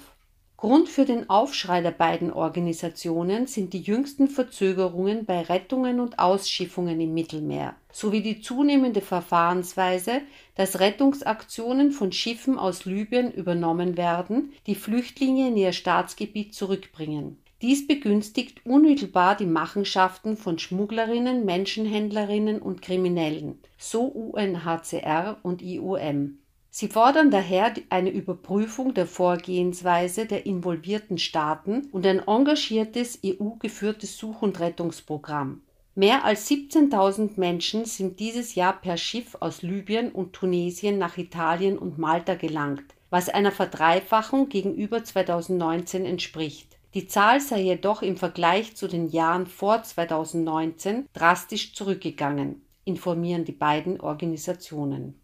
Grund 0.56 0.88
für 0.88 1.06
den 1.06 1.28
Aufschrei 1.28 1.80
der 1.80 1.90
beiden 1.90 2.32
Organisationen 2.32 3.46
sind 3.46 3.72
die 3.72 3.80
jüngsten 3.80 4.28
Verzögerungen 4.28 5.24
bei 5.24 5.40
Rettungen 5.40 6.00
und 6.00 6.18
Ausschiffungen 6.18 7.00
im 7.00 7.14
Mittelmeer 7.14 7.74
sowie 7.92 8.20
die 8.20 8.40
zunehmende 8.40 9.00
Verfahrensweise, 9.00 10.20
dass 10.54 10.78
Rettungsaktionen 10.78 11.92
von 11.92 12.12
Schiffen 12.12 12.58
aus 12.58 12.84
Libyen 12.84 13.32
übernommen 13.32 13.96
werden, 13.96 14.52
die 14.66 14.74
Flüchtlinge 14.74 15.48
in 15.48 15.56
ihr 15.56 15.72
Staatsgebiet 15.72 16.54
zurückbringen. 16.54 17.38
Dies 17.62 17.86
begünstigt 17.86 18.64
unmittelbar 18.64 19.36
die 19.36 19.44
Machenschaften 19.44 20.38
von 20.38 20.58
Schmugglerinnen, 20.58 21.44
Menschenhändlerinnen 21.44 22.62
und 22.62 22.80
Kriminellen, 22.80 23.58
so 23.76 24.04
UNHCR 24.04 25.36
und 25.42 25.60
IOM. 25.60 26.38
Sie 26.70 26.88
fordern 26.88 27.30
daher 27.30 27.74
eine 27.90 28.10
Überprüfung 28.10 28.94
der 28.94 29.06
Vorgehensweise 29.06 30.24
der 30.24 30.46
involvierten 30.46 31.18
Staaten 31.18 31.88
und 31.92 32.06
ein 32.06 32.20
engagiertes 32.20 33.18
EU-geführtes 33.26 34.16
Such- 34.16 34.40
und 34.40 34.58
Rettungsprogramm. 34.58 35.60
Mehr 35.94 36.24
als 36.24 36.48
17.000 36.48 37.32
Menschen 37.36 37.84
sind 37.84 38.20
dieses 38.20 38.54
Jahr 38.54 38.80
per 38.80 38.96
Schiff 38.96 39.36
aus 39.40 39.60
Libyen 39.60 40.12
und 40.12 40.32
Tunesien 40.32 40.96
nach 40.96 41.18
Italien 41.18 41.76
und 41.76 41.98
Malta 41.98 42.36
gelangt, 42.36 42.94
was 43.10 43.28
einer 43.28 43.52
Verdreifachung 43.52 44.48
gegenüber 44.48 45.04
2019 45.04 46.06
entspricht. 46.06 46.79
Die 46.94 47.06
Zahl 47.06 47.40
sei 47.40 47.60
jedoch 47.60 48.02
im 48.02 48.16
Vergleich 48.16 48.74
zu 48.74 48.88
den 48.88 49.08
Jahren 49.08 49.46
vor 49.46 49.82
2019 49.82 51.06
drastisch 51.12 51.72
zurückgegangen, 51.74 52.62
informieren 52.84 53.44
die 53.44 53.52
beiden 53.52 54.00
Organisationen. 54.00 55.19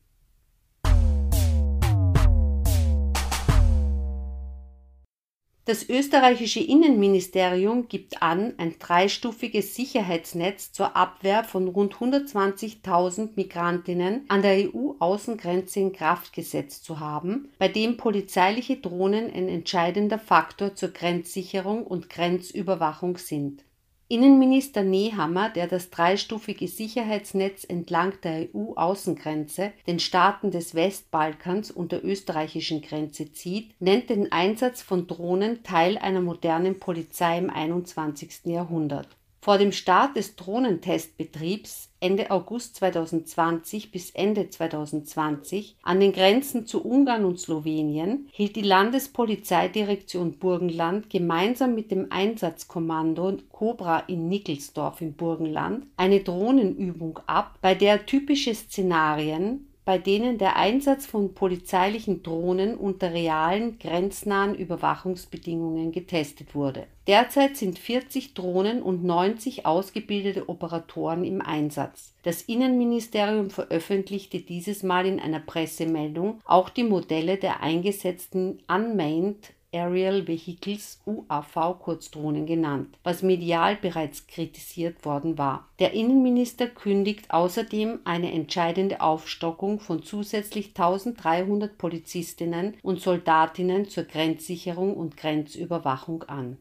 Das 5.67 5.89
österreichische 5.89 6.61
Innenministerium 6.61 7.89
gibt 7.89 8.23
an, 8.23 8.55
ein 8.57 8.77
dreistufiges 8.79 9.75
Sicherheitsnetz 9.75 10.71
zur 10.71 10.95
Abwehr 10.95 11.43
von 11.43 11.67
rund 11.67 11.97
120.000 11.97 13.31
Migrantinnen 13.35 14.27
an 14.29 14.43
der 14.43 14.73
EU-Außengrenze 14.73 15.81
in 15.81 15.93
Kraft 15.93 16.33
gesetzt 16.33 16.85
zu 16.85 17.01
haben, 17.01 17.49
bei 17.59 17.67
dem 17.67 17.97
polizeiliche 17.97 18.77
Drohnen 18.77 19.25
ein 19.25 19.49
entscheidender 19.49 20.21
Faktor 20.21 20.77
zur 20.77 20.91
Grenzsicherung 20.91 21.85
und 21.85 22.11
Grenzüberwachung 22.11 23.17
sind 23.17 23.65
Innenminister 24.09 24.85
Nehammer, 24.85 25.51
der 25.51 25.67
das 25.67 25.91
dreistufige 25.91 26.69
Sicherheitsnetz 26.69 27.65
entlang 27.65 28.13
der 28.23 28.49
EU-Außengrenze, 28.55 29.73
den 29.89 29.99
Staaten 29.99 30.53
des 30.53 30.77
Westbalkans 30.77 31.73
und 31.73 31.91
der 31.91 32.05
österreichischen 32.05 32.83
Grenze 32.83 33.33
zieht, 33.33 33.75
nennt 33.81 34.09
den 34.09 34.31
Einsatz 34.31 34.81
von 34.81 35.09
Drohnen 35.09 35.65
Teil 35.65 35.99
einer 35.99 36.21
modernen 36.21 36.79
Polizei 36.79 37.37
im 37.37 37.51
21. 37.51 38.45
Jahrhundert 38.45 39.09
vor 39.47 39.59
dem 39.59 39.71
Start 39.71 40.17
des 40.17 40.35
Drohnentestbetriebs 40.35 41.93
Ende 42.01 42.33
August 42.33 42.75
2020 42.75 43.93
bis 43.93 44.11
Ende 44.11 44.51
2020 44.51 45.77
an 45.85 46.01
den 46.01 46.13
Grenzen 46.13 46.67
zu 46.67 46.85
Ungarn 46.85 47.25
und 47.25 47.39
Slowenien 47.39 48.29
hielt 48.33 48.57
die 48.57 48.63
Landespolizeidirektion 48.63 50.41
Burgenland 50.41 51.11
gemeinsam 51.11 51.77
mit 51.77 51.93
dem 51.93 52.09
Einsatzkommando 52.11 53.37
Cobra 53.53 54.01
in 54.09 54.29
Nickelsdorf 54.29 55.01
im 55.01 55.13
Burgenland 55.13 55.87
eine 55.97 56.25
Drohnenübung 56.25 57.21
ab, 57.29 57.57
bei 57.61 57.77
der 57.77 58.05
typische 58.05 58.53
Szenarien 58.53 59.69
bei 59.87 59.99
denen 59.99 60.37
der 60.37 60.57
Einsatz 60.57 61.07
von 61.07 61.33
polizeilichen 61.33 62.25
Drohnen 62.25 62.77
unter 62.77 63.15
realen 63.15 63.79
grenznahen 63.79 64.57
Überwachungsbedingungen 64.57 65.93
getestet 65.93 66.57
wurde. 66.57 66.89
Derzeit 67.07 67.57
sind 67.57 67.79
40 67.79 68.35
Drohnen 68.35 68.83
und 68.83 69.05
90 69.05 69.65
ausgebildete 69.65 70.49
Operatoren 70.49 71.23
im 71.23 71.41
Einsatz. 71.41 72.15
Das 72.25 72.43
Innenministerium 72.43 73.51
veröffentlichte 73.51 74.41
dieses 74.41 74.83
Mal 74.83 75.07
in 75.07 75.21
einer 75.21 75.39
Pressemeldung 75.39 76.41
auch 76.45 76.69
die 76.69 76.83
Modelle 76.83 77.37
der 77.37 77.63
eingesetzten 77.63 78.59
Unmanned 78.67 79.53
Aerial 79.77 80.27
Vehicles 80.27 81.01
UAV 81.05 81.79
Kurzdrohnen 81.79 82.47
genannt, 82.47 82.97
was 83.03 83.23
medial 83.23 83.77
bereits 83.77 84.27
kritisiert 84.27 85.05
worden 85.05 85.37
war. 85.37 85.69
Der 85.79 85.93
Innenminister 85.93 86.67
kündigt 86.67 87.31
außerdem 87.31 88.01
eine 88.05 88.33
entscheidende 88.33 89.01
Aufstockung 89.01 89.81
von 89.81 90.03
zusätzlich 90.03 90.69
1300 90.69 91.77
Polizistinnen 91.77 92.75
und 92.83 93.01
Soldatinnen 93.01 93.89
zur 93.89 94.05
Grenzsicherung 94.05 94.97
und 94.97 95.17
Grenzüberwachung 95.17 96.23
an. 96.25 96.57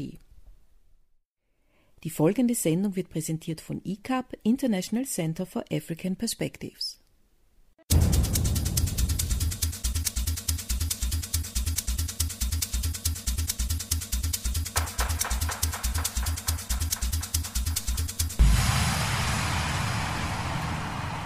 Die 2.03 2.09
folgende 2.09 2.55
Sendung 2.55 2.95
wird 2.95 3.09
präsentiert 3.09 3.61
von 3.61 3.79
ICAP, 3.83 4.39
International 4.43 5.05
Center 5.05 5.45
for 5.45 5.63
African 5.71 6.15
Perspectives. 6.15 7.04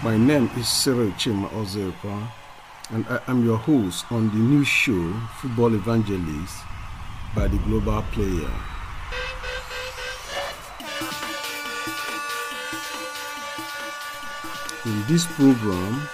My 0.02 0.16
name 0.16 0.48
is 0.56 0.66
Cyril 0.66 1.10
Chima 1.10 1.46
Ozepa, 1.50 2.32
and 2.88 3.04
I 3.10 3.20
am 3.26 3.44
your 3.44 3.58
host 3.58 4.10
on 4.10 4.30
the 4.30 4.36
new 4.36 4.64
show 4.64 5.12
Football 5.42 5.74
Evangelist 5.74 6.56
by 7.36 7.48
the 7.48 7.58
Global 7.58 8.00
Player. 8.10 8.50
In 14.86 15.04
this 15.06 15.26
program, 15.26 16.08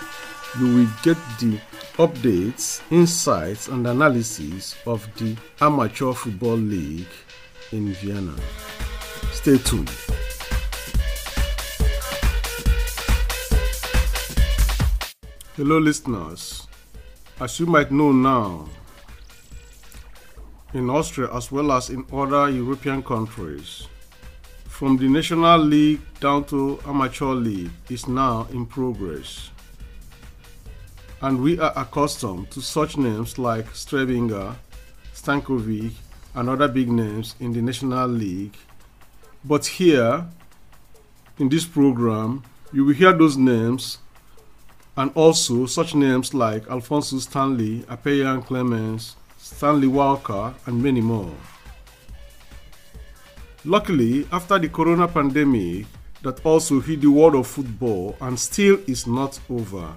you 0.59 0.75
will 0.75 0.91
get 1.05 1.17
the 1.39 1.61
updates, 1.97 2.83
insights, 2.91 3.69
and 3.69 3.87
analysis 3.87 4.75
of 4.85 5.07
the 5.17 5.37
Amateur 5.61 6.13
Football 6.13 6.57
League 6.57 7.07
in 7.71 7.93
Vienna. 7.93 8.35
Stay 9.31 9.59
tuned. 9.59 10.16
Hello, 15.57 15.79
listeners. 15.79 16.67
As 17.41 17.59
you 17.59 17.65
might 17.65 17.91
know 17.91 18.13
now, 18.13 18.69
in 20.75 20.91
Austria 20.91 21.33
as 21.33 21.51
well 21.51 21.73
as 21.73 21.89
in 21.89 22.05
other 22.13 22.51
European 22.51 23.03
countries, 23.03 23.89
from 24.67 24.99
the 24.99 25.09
National 25.09 25.59
League 25.59 26.03
down 26.21 26.45
to 26.45 26.79
Amateur 26.85 27.33
League 27.33 27.71
is 27.89 28.07
now 28.07 28.47
in 28.53 28.67
progress. 28.67 29.49
And 31.23 31.41
we 31.41 31.59
are 31.59 31.73
accustomed 31.75 32.51
to 32.51 32.61
such 32.61 32.99
names 32.99 33.39
like 33.39 33.65
Strebinger, 33.73 34.55
Stankovic, 35.15 35.93
and 36.35 36.51
other 36.51 36.69
big 36.69 36.91
names 36.91 37.35
in 37.41 37.55
the 37.55 37.63
National 37.63 38.07
League. 38.07 38.59
But 39.43 39.65
here, 39.65 40.27
in 41.39 41.49
this 41.49 41.65
program, 41.65 42.45
you 42.75 42.85
will 42.85 42.95
hear 42.95 43.15
those 43.15 43.39
names 43.39 44.01
and 44.97 45.11
also 45.15 45.67
such 45.67 45.95
names 45.95 46.33
like 46.33 46.69
Alfonso 46.71 47.19
Stanley, 47.19 47.81
Apeyan 47.89 48.45
Clemens, 48.45 49.17
Stanley 49.37 49.89
Walker, 49.89 50.55
and 50.67 50.83
many 50.83 51.01
more. 51.01 51.35
Luckily, 53.65 54.27
after 54.33 54.59
the 54.59 54.69
corona 54.69 55.09
pandemic 55.09 55.87
that 56.23 56.45
also 56.47 56.81
hit 56.81 57.01
the 57.01 57.11
world 57.11 57.35
of 57.35 57.47
football 57.47 58.17
and 58.21 58.39
still 58.39 58.79
is 58.87 59.07
not 59.07 59.39
over, 59.51 59.93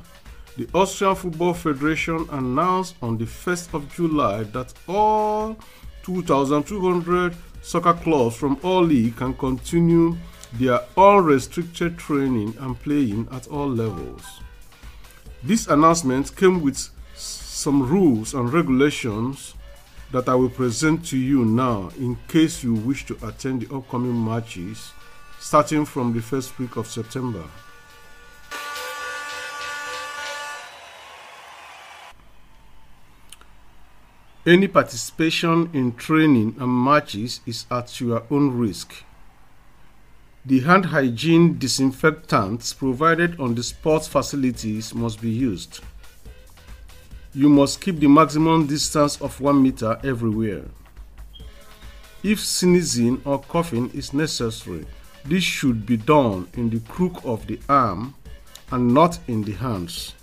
the 0.57 0.67
Austrian 0.73 1.15
Football 1.15 1.53
Federation 1.53 2.27
announced 2.31 2.95
on 3.01 3.17
the 3.17 3.25
1st 3.25 3.73
of 3.73 3.93
July 3.93 4.43
that 4.43 4.73
all 4.87 5.55
2,200 6.03 7.35
soccer 7.61 7.93
clubs 7.93 8.35
from 8.35 8.57
all 8.63 8.81
leagues 8.81 9.17
can 9.17 9.33
continue 9.35 10.17
their 10.53 10.81
unrestricted 10.97 11.97
training 11.97 12.55
and 12.59 12.79
playing 12.81 13.27
at 13.31 13.47
all 13.47 13.69
levels. 13.69 14.41
This 15.41 15.67
announcement 15.67 16.35
came 16.35 16.61
with 16.61 16.89
some 17.15 17.87
rules 17.87 18.33
and 18.33 18.51
regulations 18.51 19.53
that 20.11 20.27
I 20.27 20.35
will 20.35 20.49
present 20.49 21.05
to 21.07 21.17
you 21.17 21.45
now 21.45 21.91
in 21.97 22.17
case 22.27 22.61
you 22.61 22.73
wish 22.73 23.05
to 23.05 23.17
attend 23.25 23.61
the 23.61 23.73
upcoming 23.73 24.25
matches 24.25 24.91
starting 25.39 25.85
from 25.85 26.11
the 26.13 26.21
first 26.21 26.59
week 26.59 26.75
of 26.75 26.87
September. 26.87 27.43
Any 34.45 34.67
participation 34.67 35.69
in 35.73 35.95
training 35.95 36.57
and 36.59 36.83
matches 36.83 37.39
is 37.45 37.65
at 37.71 38.01
your 38.01 38.23
own 38.29 38.57
risk. 38.57 39.05
The 40.45 40.61
hand 40.61 40.85
hygiene 40.85 41.59
disinfectants 41.59 42.73
provided 42.73 43.39
on 43.39 43.55
the 43.55 43.63
sports 43.63 44.07
facilities 44.07 44.95
must 44.95 45.21
be 45.21 45.29
used. 45.29 45.81
You 47.33 47.49
must 47.49 47.81
keep 47.81 47.99
the 47.99 48.07
maximum 48.07 48.65
distance 48.65 49.21
of 49.21 49.39
1 49.41 49.61
meter 49.61 49.99
everywhere. 50.03 50.63
If 52.23 52.39
sneezing 52.39 53.21
or 53.25 53.39
coughing 53.39 53.91
is 53.91 54.13
necessary, 54.13 54.85
this 55.25 55.43
should 55.43 55.85
be 55.85 55.97
done 55.97 56.47
in 56.53 56.69
the 56.69 56.79
crook 56.79 57.21
of 57.25 57.45
the 57.45 57.59
arm 57.67 58.15
and 58.71 58.93
not 58.93 59.19
in 59.27 59.43
the 59.43 59.51
hands. 59.53 60.13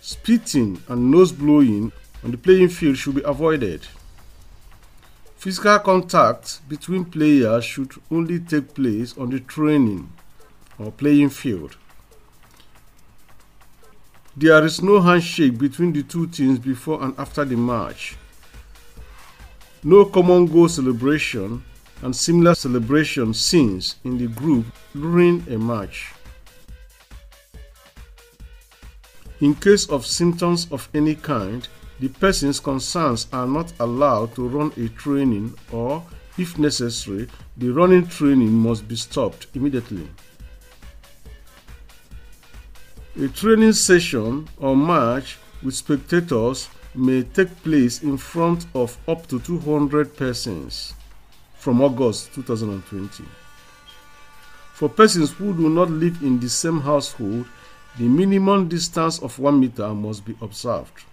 Spitting 0.00 0.82
and 0.88 1.10
nose 1.10 1.30
blowing 1.30 1.92
on 2.24 2.32
the 2.32 2.36
playing 2.36 2.68
field 2.68 2.96
should 2.96 3.14
be 3.14 3.22
avoided. 3.24 3.86
Physical 5.42 5.80
contact 5.80 6.60
between 6.68 7.04
players 7.04 7.64
should 7.64 7.90
only 8.12 8.38
take 8.38 8.74
place 8.74 9.18
on 9.18 9.28
the 9.30 9.40
training 9.40 10.08
or 10.78 10.92
playing 10.92 11.30
field. 11.30 11.76
There 14.36 14.64
is 14.64 14.80
no 14.80 15.00
handshake 15.00 15.58
between 15.58 15.94
the 15.94 16.04
two 16.04 16.28
teams 16.28 16.60
before 16.60 17.02
and 17.02 17.18
after 17.18 17.44
the 17.44 17.56
match. 17.56 18.16
No 19.82 20.04
common 20.04 20.46
goal 20.46 20.68
celebration 20.68 21.64
and 22.02 22.14
similar 22.14 22.54
celebration 22.54 23.34
scenes 23.34 23.96
in 24.04 24.18
the 24.18 24.28
group 24.28 24.66
during 24.92 25.44
a 25.50 25.58
match. 25.58 26.12
In 29.40 29.56
case 29.56 29.88
of 29.90 30.06
symptoms 30.06 30.68
of 30.70 30.88
any 30.94 31.16
kind, 31.16 31.66
the 32.02 32.08
persons 32.08 32.58
concerned 32.58 33.24
are 33.32 33.46
not 33.46 33.72
allowed 33.78 34.34
to 34.34 34.48
run 34.48 34.72
a 34.76 34.88
training 34.88 35.54
or, 35.70 36.02
if 36.36 36.58
necessary, 36.58 37.28
the 37.56 37.70
running 37.70 38.04
training 38.08 38.52
must 38.52 38.88
be 38.88 38.96
stopped 38.96 39.46
immediately. 39.54 40.08
A 43.22 43.28
training 43.28 43.72
session 43.72 44.48
or 44.56 44.76
match 44.76 45.38
with 45.62 45.76
spectators 45.76 46.68
may 46.92 47.22
take 47.22 47.54
place 47.62 48.02
in 48.02 48.16
front 48.16 48.66
of 48.74 48.98
up 49.06 49.28
to 49.28 49.38
200 49.38 50.16
persons 50.16 50.94
from 51.54 51.80
August 51.80 52.34
2020. 52.34 53.22
For 54.72 54.88
persons 54.88 55.30
who 55.30 55.54
do 55.54 55.68
not 55.68 55.88
live 55.88 56.20
in 56.20 56.40
the 56.40 56.48
same 56.48 56.80
household, 56.80 57.46
the 57.96 58.08
minimum 58.08 58.66
distance 58.66 59.20
of 59.20 59.38
1 59.38 59.60
meter 59.60 59.94
must 59.94 60.24
be 60.24 60.34
observed. 60.42 61.04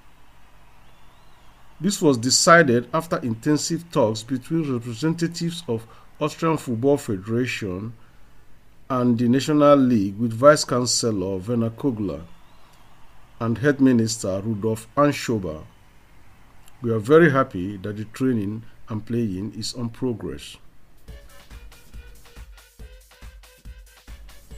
This 1.81 2.01
was 2.01 2.17
decided 2.17 2.89
after 2.93 3.17
intensive 3.19 3.89
talks 3.89 4.21
between 4.21 4.73
representatives 4.73 5.63
of 5.69 5.87
Austrian 6.19 6.57
Football 6.57 6.97
Federation 6.97 7.93
and 8.89 9.17
the 9.17 9.29
National 9.29 9.77
League 9.77 10.17
with 10.17 10.33
Vice 10.33 10.65
Chancellor 10.65 11.37
Werner 11.37 11.69
Kogler 11.69 12.23
and 13.39 13.57
Head 13.59 13.79
Minister 13.79 14.41
Rudolf 14.41 14.93
Anschober. 14.97 15.63
We 16.81 16.91
are 16.91 16.99
very 16.99 17.31
happy 17.31 17.77
that 17.77 17.95
the 17.95 18.03
training 18.05 18.63
and 18.89 19.05
playing 19.05 19.53
is 19.57 19.73
on 19.73 19.89
progress. 19.89 20.57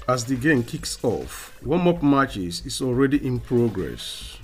As 0.08 0.26
the 0.26 0.36
game 0.36 0.64
kicks 0.64 0.98
off, 1.04 1.56
warm-up 1.64 2.02
matches 2.02 2.66
is 2.66 2.82
already 2.82 3.24
in 3.24 3.40
progress. 3.40 4.41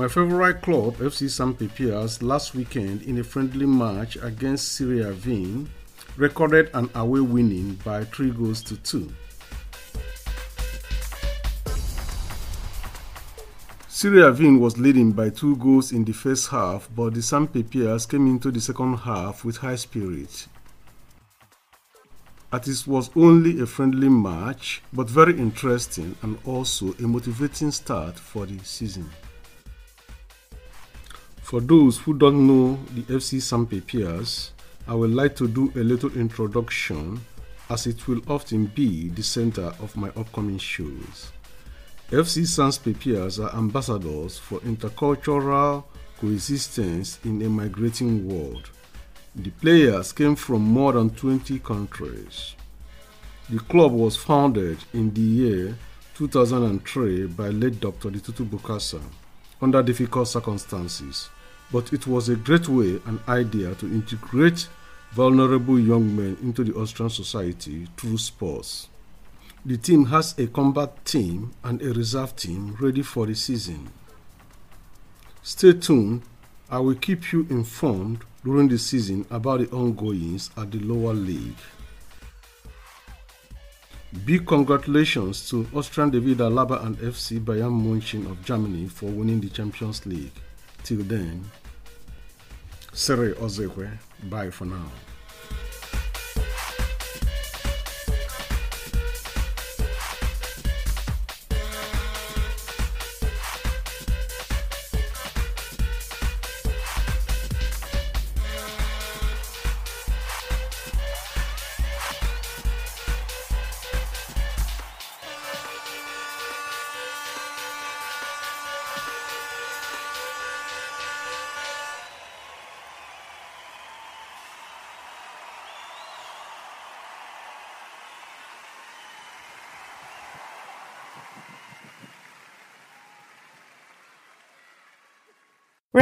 My 0.00 0.08
favorite 0.08 0.62
club, 0.62 0.96
FC 0.96 1.28
San 1.28 1.52
Pepias, 1.52 2.22
last 2.22 2.54
weekend 2.54 3.02
in 3.02 3.18
a 3.18 3.22
friendly 3.22 3.66
match 3.66 4.16
against 4.22 4.72
Syria 4.72 5.12
Vin, 5.12 5.68
recorded 6.16 6.70
an 6.72 6.88
away 6.94 7.20
winning 7.20 7.74
by 7.84 8.04
3 8.04 8.30
goals 8.30 8.62
to 8.62 8.78
2. 8.78 9.12
Syria 13.88 14.32
Vin 14.32 14.58
was 14.58 14.78
leading 14.78 15.12
by 15.12 15.28
2 15.28 15.56
goals 15.56 15.92
in 15.92 16.06
the 16.06 16.14
first 16.14 16.48
half, 16.48 16.88
but 16.96 17.12
the 17.12 17.20
San 17.20 17.46
Pepias 17.46 18.08
came 18.08 18.26
into 18.26 18.50
the 18.50 18.60
second 18.62 18.96
half 18.96 19.44
with 19.44 19.58
high 19.58 19.76
spirit. 19.76 20.46
It 22.54 22.86
was 22.86 23.10
only 23.14 23.60
a 23.60 23.66
friendly 23.66 24.08
match, 24.08 24.80
but 24.94 25.10
very 25.10 25.38
interesting 25.38 26.16
and 26.22 26.38
also 26.46 26.94
a 26.94 27.02
motivating 27.02 27.70
start 27.70 28.18
for 28.18 28.46
the 28.46 28.58
season. 28.64 29.10
For 31.50 31.60
those 31.60 31.98
who 31.98 32.14
don't 32.14 32.46
know 32.46 32.78
the 32.94 33.02
FC 33.12 33.42
San 33.42 33.66
Pepias, 33.66 34.52
I 34.86 34.94
would 34.94 35.10
like 35.10 35.34
to 35.34 35.48
do 35.48 35.72
a 35.74 35.82
little 35.82 36.12
introduction 36.16 37.22
as 37.68 37.88
it 37.88 38.06
will 38.06 38.20
often 38.28 38.66
be 38.66 39.08
the 39.08 39.24
center 39.24 39.74
of 39.80 39.96
my 39.96 40.10
upcoming 40.10 40.58
shows. 40.58 41.32
FC 42.12 42.46
Sans 42.46 42.78
Pepias 42.78 43.44
are 43.44 43.52
ambassadors 43.58 44.38
for 44.38 44.60
intercultural 44.60 45.82
coexistence 46.20 47.18
in 47.24 47.42
a 47.42 47.48
migrating 47.48 48.28
world. 48.28 48.70
The 49.34 49.50
players 49.50 50.12
came 50.12 50.36
from 50.36 50.62
more 50.62 50.92
than 50.92 51.10
20 51.10 51.58
countries. 51.58 52.54
The 53.48 53.58
club 53.58 53.90
was 53.90 54.14
founded 54.16 54.78
in 54.92 55.12
the 55.12 55.20
year 55.20 55.76
2003 56.14 57.26
by 57.26 57.48
late 57.48 57.80
Dr. 57.80 58.10
Ditutu 58.10 58.48
Bukasa 58.48 59.02
under 59.60 59.82
difficult 59.82 60.28
circumstances 60.28 61.28
but 61.72 61.92
it 61.92 62.06
was 62.06 62.28
a 62.28 62.36
great 62.36 62.68
way 62.68 63.00
and 63.06 63.20
idea 63.28 63.74
to 63.76 63.86
integrate 63.86 64.68
vulnerable 65.12 65.78
young 65.78 66.14
men 66.14 66.36
into 66.42 66.64
the 66.64 66.74
Austrian 66.74 67.10
society 67.10 67.86
through 67.96 68.18
sports. 68.18 68.88
The 69.64 69.76
team 69.76 70.06
has 70.06 70.38
a 70.38 70.46
combat 70.46 71.04
team 71.04 71.52
and 71.62 71.82
a 71.82 71.92
reserve 71.92 72.34
team 72.36 72.76
ready 72.80 73.02
for 73.02 73.26
the 73.26 73.34
season. 73.34 73.90
Stay 75.42 75.72
tuned, 75.74 76.22
I 76.70 76.78
will 76.78 76.94
keep 76.94 77.32
you 77.32 77.46
informed 77.50 78.24
during 78.44 78.68
the 78.68 78.78
season 78.78 79.26
about 79.30 79.60
the 79.60 79.68
ongoings 79.70 80.50
at 80.56 80.70
the 80.70 80.78
lower 80.78 81.12
league. 81.12 81.56
Big 84.24 84.46
congratulations 84.46 85.48
to 85.50 85.66
Austrian 85.74 86.10
David 86.10 86.38
Alaba 86.38 86.84
and 86.84 86.96
FC 86.98 87.38
Bayern 87.38 87.80
München 87.80 88.28
of 88.30 88.44
Germany 88.44 88.88
for 88.88 89.06
winning 89.06 89.40
the 89.40 89.48
Champions 89.48 90.04
League. 90.06 90.32
Till 90.82 91.02
then, 91.04 91.44
Sere 92.92 93.34
Ozekwe, 93.34 93.88
bye 94.24 94.50
for 94.50 94.64
now. 94.66 94.90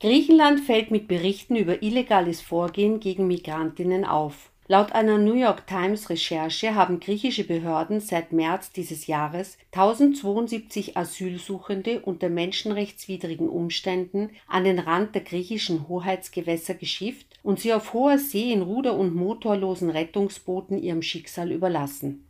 Griechenland 0.00 0.60
fällt 0.60 0.90
mit 0.90 1.06
Berichten 1.08 1.56
über 1.56 1.82
illegales 1.82 2.42
Vorgehen 2.42 3.00
gegen 3.00 3.26
Migrantinnen 3.26 4.04
auf. 4.04 4.50
Laut 4.66 4.92
einer 4.92 5.18
New 5.18 5.34
York 5.34 5.66
Times 5.66 6.08
Recherche 6.08 6.74
haben 6.74 6.98
griechische 6.98 7.44
Behörden 7.44 8.00
seit 8.00 8.32
März 8.32 8.72
dieses 8.72 9.06
Jahres 9.06 9.58
1072 9.72 10.96
Asylsuchende 10.96 12.00
unter 12.00 12.30
menschenrechtswidrigen 12.30 13.50
Umständen 13.50 14.30
an 14.48 14.64
den 14.64 14.78
Rand 14.78 15.14
der 15.14 15.20
griechischen 15.20 15.86
Hoheitsgewässer 15.86 16.72
geschifft 16.72 17.26
und 17.42 17.60
sie 17.60 17.74
auf 17.74 17.92
hoher 17.92 18.16
See 18.16 18.52
in 18.52 18.62
ruder- 18.62 18.96
und 18.96 19.14
motorlosen 19.14 19.90
Rettungsbooten 19.90 20.82
ihrem 20.82 21.02
Schicksal 21.02 21.52
überlassen. 21.52 22.26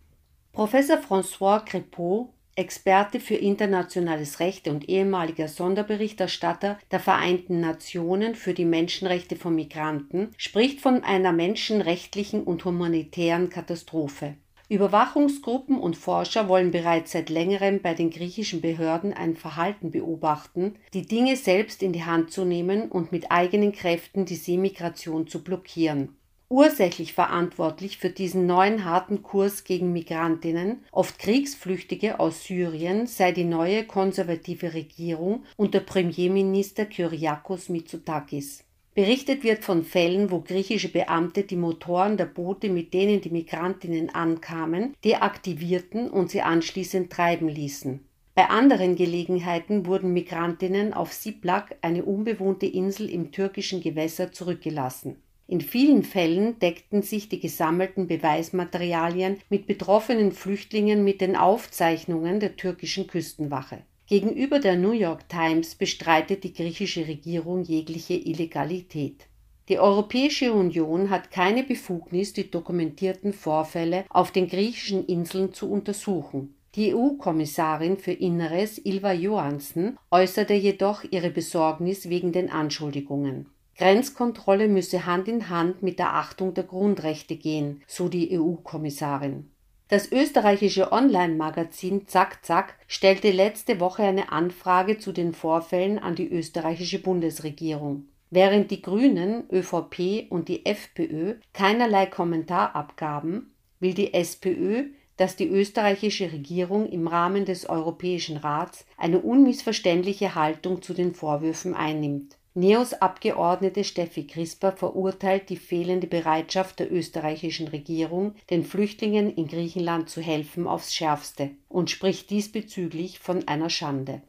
Professor 0.52 0.98
François 0.98 1.64
Crépeau 1.64 2.30
Experte 2.56 3.18
für 3.18 3.34
internationales 3.34 4.38
Recht 4.38 4.68
und 4.68 4.88
ehemaliger 4.88 5.48
Sonderberichterstatter 5.48 6.78
der 6.92 7.00
Vereinten 7.00 7.60
Nationen 7.60 8.36
für 8.36 8.54
die 8.54 8.64
Menschenrechte 8.64 9.34
von 9.34 9.56
Migranten, 9.56 10.30
spricht 10.36 10.80
von 10.80 11.02
einer 11.02 11.32
menschenrechtlichen 11.32 12.44
und 12.44 12.64
humanitären 12.64 13.50
Katastrophe. 13.50 14.34
Überwachungsgruppen 14.68 15.78
und 15.78 15.96
Forscher 15.96 16.48
wollen 16.48 16.70
bereits 16.70 17.12
seit 17.12 17.28
längerem 17.28 17.82
bei 17.82 17.92
den 17.92 18.10
griechischen 18.10 18.60
Behörden 18.60 19.12
ein 19.12 19.34
Verhalten 19.34 19.90
beobachten, 19.90 20.76
die 20.94 21.06
Dinge 21.06 21.36
selbst 21.36 21.82
in 21.82 21.92
die 21.92 22.04
Hand 22.04 22.30
zu 22.30 22.44
nehmen 22.44 22.88
und 22.88 23.10
mit 23.10 23.32
eigenen 23.32 23.72
Kräften 23.72 24.26
die 24.26 24.36
Seemigration 24.36 25.26
zu 25.26 25.42
blockieren 25.42 26.16
Ursächlich 26.48 27.14
verantwortlich 27.14 27.98
für 27.98 28.10
diesen 28.10 28.46
neuen 28.46 28.84
harten 28.84 29.22
Kurs 29.22 29.64
gegen 29.64 29.92
Migrantinnen, 29.92 30.84
oft 30.92 31.18
Kriegsflüchtige 31.18 32.20
aus 32.20 32.44
Syrien, 32.44 33.06
sei 33.06 33.32
die 33.32 33.44
neue 33.44 33.84
konservative 33.84 34.74
Regierung 34.74 35.44
unter 35.56 35.80
Premierminister 35.80 36.84
Kyriakos 36.84 37.70
Mitsotakis. 37.70 38.62
Berichtet 38.94 39.42
wird 39.42 39.64
von 39.64 39.82
Fällen, 39.82 40.30
wo 40.30 40.40
griechische 40.40 40.88
Beamte 40.88 41.42
die 41.42 41.56
Motoren 41.56 42.16
der 42.16 42.26
Boote, 42.26 42.68
mit 42.68 42.94
denen 42.94 43.20
die 43.20 43.30
Migrantinnen 43.30 44.10
ankamen, 44.14 44.94
deaktivierten 45.04 46.08
und 46.08 46.30
sie 46.30 46.42
anschließend 46.42 47.10
treiben 47.10 47.48
ließen. 47.48 48.06
Bei 48.36 48.50
anderen 48.50 48.94
Gelegenheiten 48.94 49.86
wurden 49.86 50.12
Migrantinnen 50.12 50.92
auf 50.92 51.12
Siplak, 51.12 51.76
eine 51.82 52.04
unbewohnte 52.04 52.66
Insel 52.66 53.08
im 53.08 53.32
türkischen 53.32 53.80
Gewässer, 53.80 54.30
zurückgelassen. 54.30 55.16
In 55.46 55.60
vielen 55.60 56.02
Fällen 56.02 56.58
deckten 56.58 57.02
sich 57.02 57.28
die 57.28 57.38
gesammelten 57.38 58.06
Beweismaterialien 58.06 59.38
mit 59.50 59.66
betroffenen 59.66 60.32
Flüchtlingen 60.32 61.04
mit 61.04 61.20
den 61.20 61.36
Aufzeichnungen 61.36 62.40
der 62.40 62.56
türkischen 62.56 63.06
Küstenwache. 63.06 63.82
Gegenüber 64.06 64.58
der 64.58 64.76
New 64.76 64.92
York 64.92 65.28
Times 65.28 65.74
bestreitet 65.74 66.44
die 66.44 66.52
griechische 66.52 67.06
Regierung 67.06 67.62
jegliche 67.62 68.14
Illegalität. 68.14 69.26
Die 69.68 69.78
Europäische 69.78 70.52
Union 70.52 71.08
hat 71.08 71.30
keine 71.30 71.62
Befugnis, 71.62 72.34
die 72.34 72.50
dokumentierten 72.50 73.32
Vorfälle 73.32 74.04
auf 74.10 74.30
den 74.30 74.46
griechischen 74.46 75.06
Inseln 75.06 75.54
zu 75.54 75.70
untersuchen. 75.70 76.54
Die 76.74 76.94
EU-Kommissarin 76.94 77.96
für 77.96 78.12
Inneres 78.12 78.78
Ilva 78.84 79.12
Johansson 79.12 79.96
äußerte 80.10 80.54
jedoch 80.54 81.04
ihre 81.10 81.30
Besorgnis 81.30 82.10
wegen 82.10 82.32
den 82.32 82.50
Anschuldigungen. 82.50 83.46
Grenzkontrolle 83.76 84.68
müsse 84.68 85.06
Hand 85.06 85.26
in 85.28 85.48
Hand 85.48 85.82
mit 85.82 85.98
der 85.98 86.14
Achtung 86.14 86.54
der 86.54 86.64
Grundrechte 86.64 87.36
gehen, 87.36 87.82
so 87.86 88.08
die 88.08 88.38
EU-Kommissarin. 88.38 89.50
Das 89.88 90.10
österreichische 90.10 90.92
Online-Magazin 90.92 92.06
Zack 92.08 92.44
Zack 92.44 92.78
stellte 92.88 93.30
letzte 93.30 93.80
Woche 93.80 94.02
eine 94.02 94.32
Anfrage 94.32 94.98
zu 94.98 95.12
den 95.12 95.34
Vorfällen 95.34 95.98
an 95.98 96.14
die 96.14 96.28
österreichische 96.28 97.00
Bundesregierung. 97.00 98.08
Während 98.30 98.70
die 98.70 98.82
Grünen, 98.82 99.44
ÖVP 99.52 100.26
und 100.30 100.48
die 100.48 100.66
FPÖ 100.66 101.34
keinerlei 101.52 102.06
Kommentar 102.06 102.74
abgaben, 102.74 103.54
will 103.78 103.94
die 103.94 104.14
SPÖ, 104.14 104.86
dass 105.16 105.36
die 105.36 105.48
österreichische 105.48 106.32
Regierung 106.32 106.88
im 106.88 107.06
Rahmen 107.06 107.44
des 107.44 107.68
Europäischen 107.68 108.36
Rats 108.36 108.86
eine 108.96 109.20
unmissverständliche 109.20 110.34
Haltung 110.34 110.82
zu 110.82 110.94
den 110.94 111.14
Vorwürfen 111.14 111.74
einnimmt. 111.74 112.36
NEOS-Abgeordnete 112.56 113.82
Steffi 113.82 114.28
Crisper 114.28 114.70
verurteilt 114.70 115.50
die 115.50 115.56
fehlende 115.56 116.06
Bereitschaft 116.06 116.78
der 116.78 116.92
österreichischen 116.92 117.66
Regierung, 117.66 118.34
den 118.48 118.64
Flüchtlingen 118.64 119.34
in 119.34 119.48
Griechenland 119.48 120.08
zu 120.08 120.20
helfen, 120.20 120.68
aufs 120.68 120.94
Schärfste 120.94 121.50
und 121.68 121.90
spricht 121.90 122.30
diesbezüglich 122.30 123.18
von 123.18 123.48
einer 123.48 123.70
Schande 123.70 124.22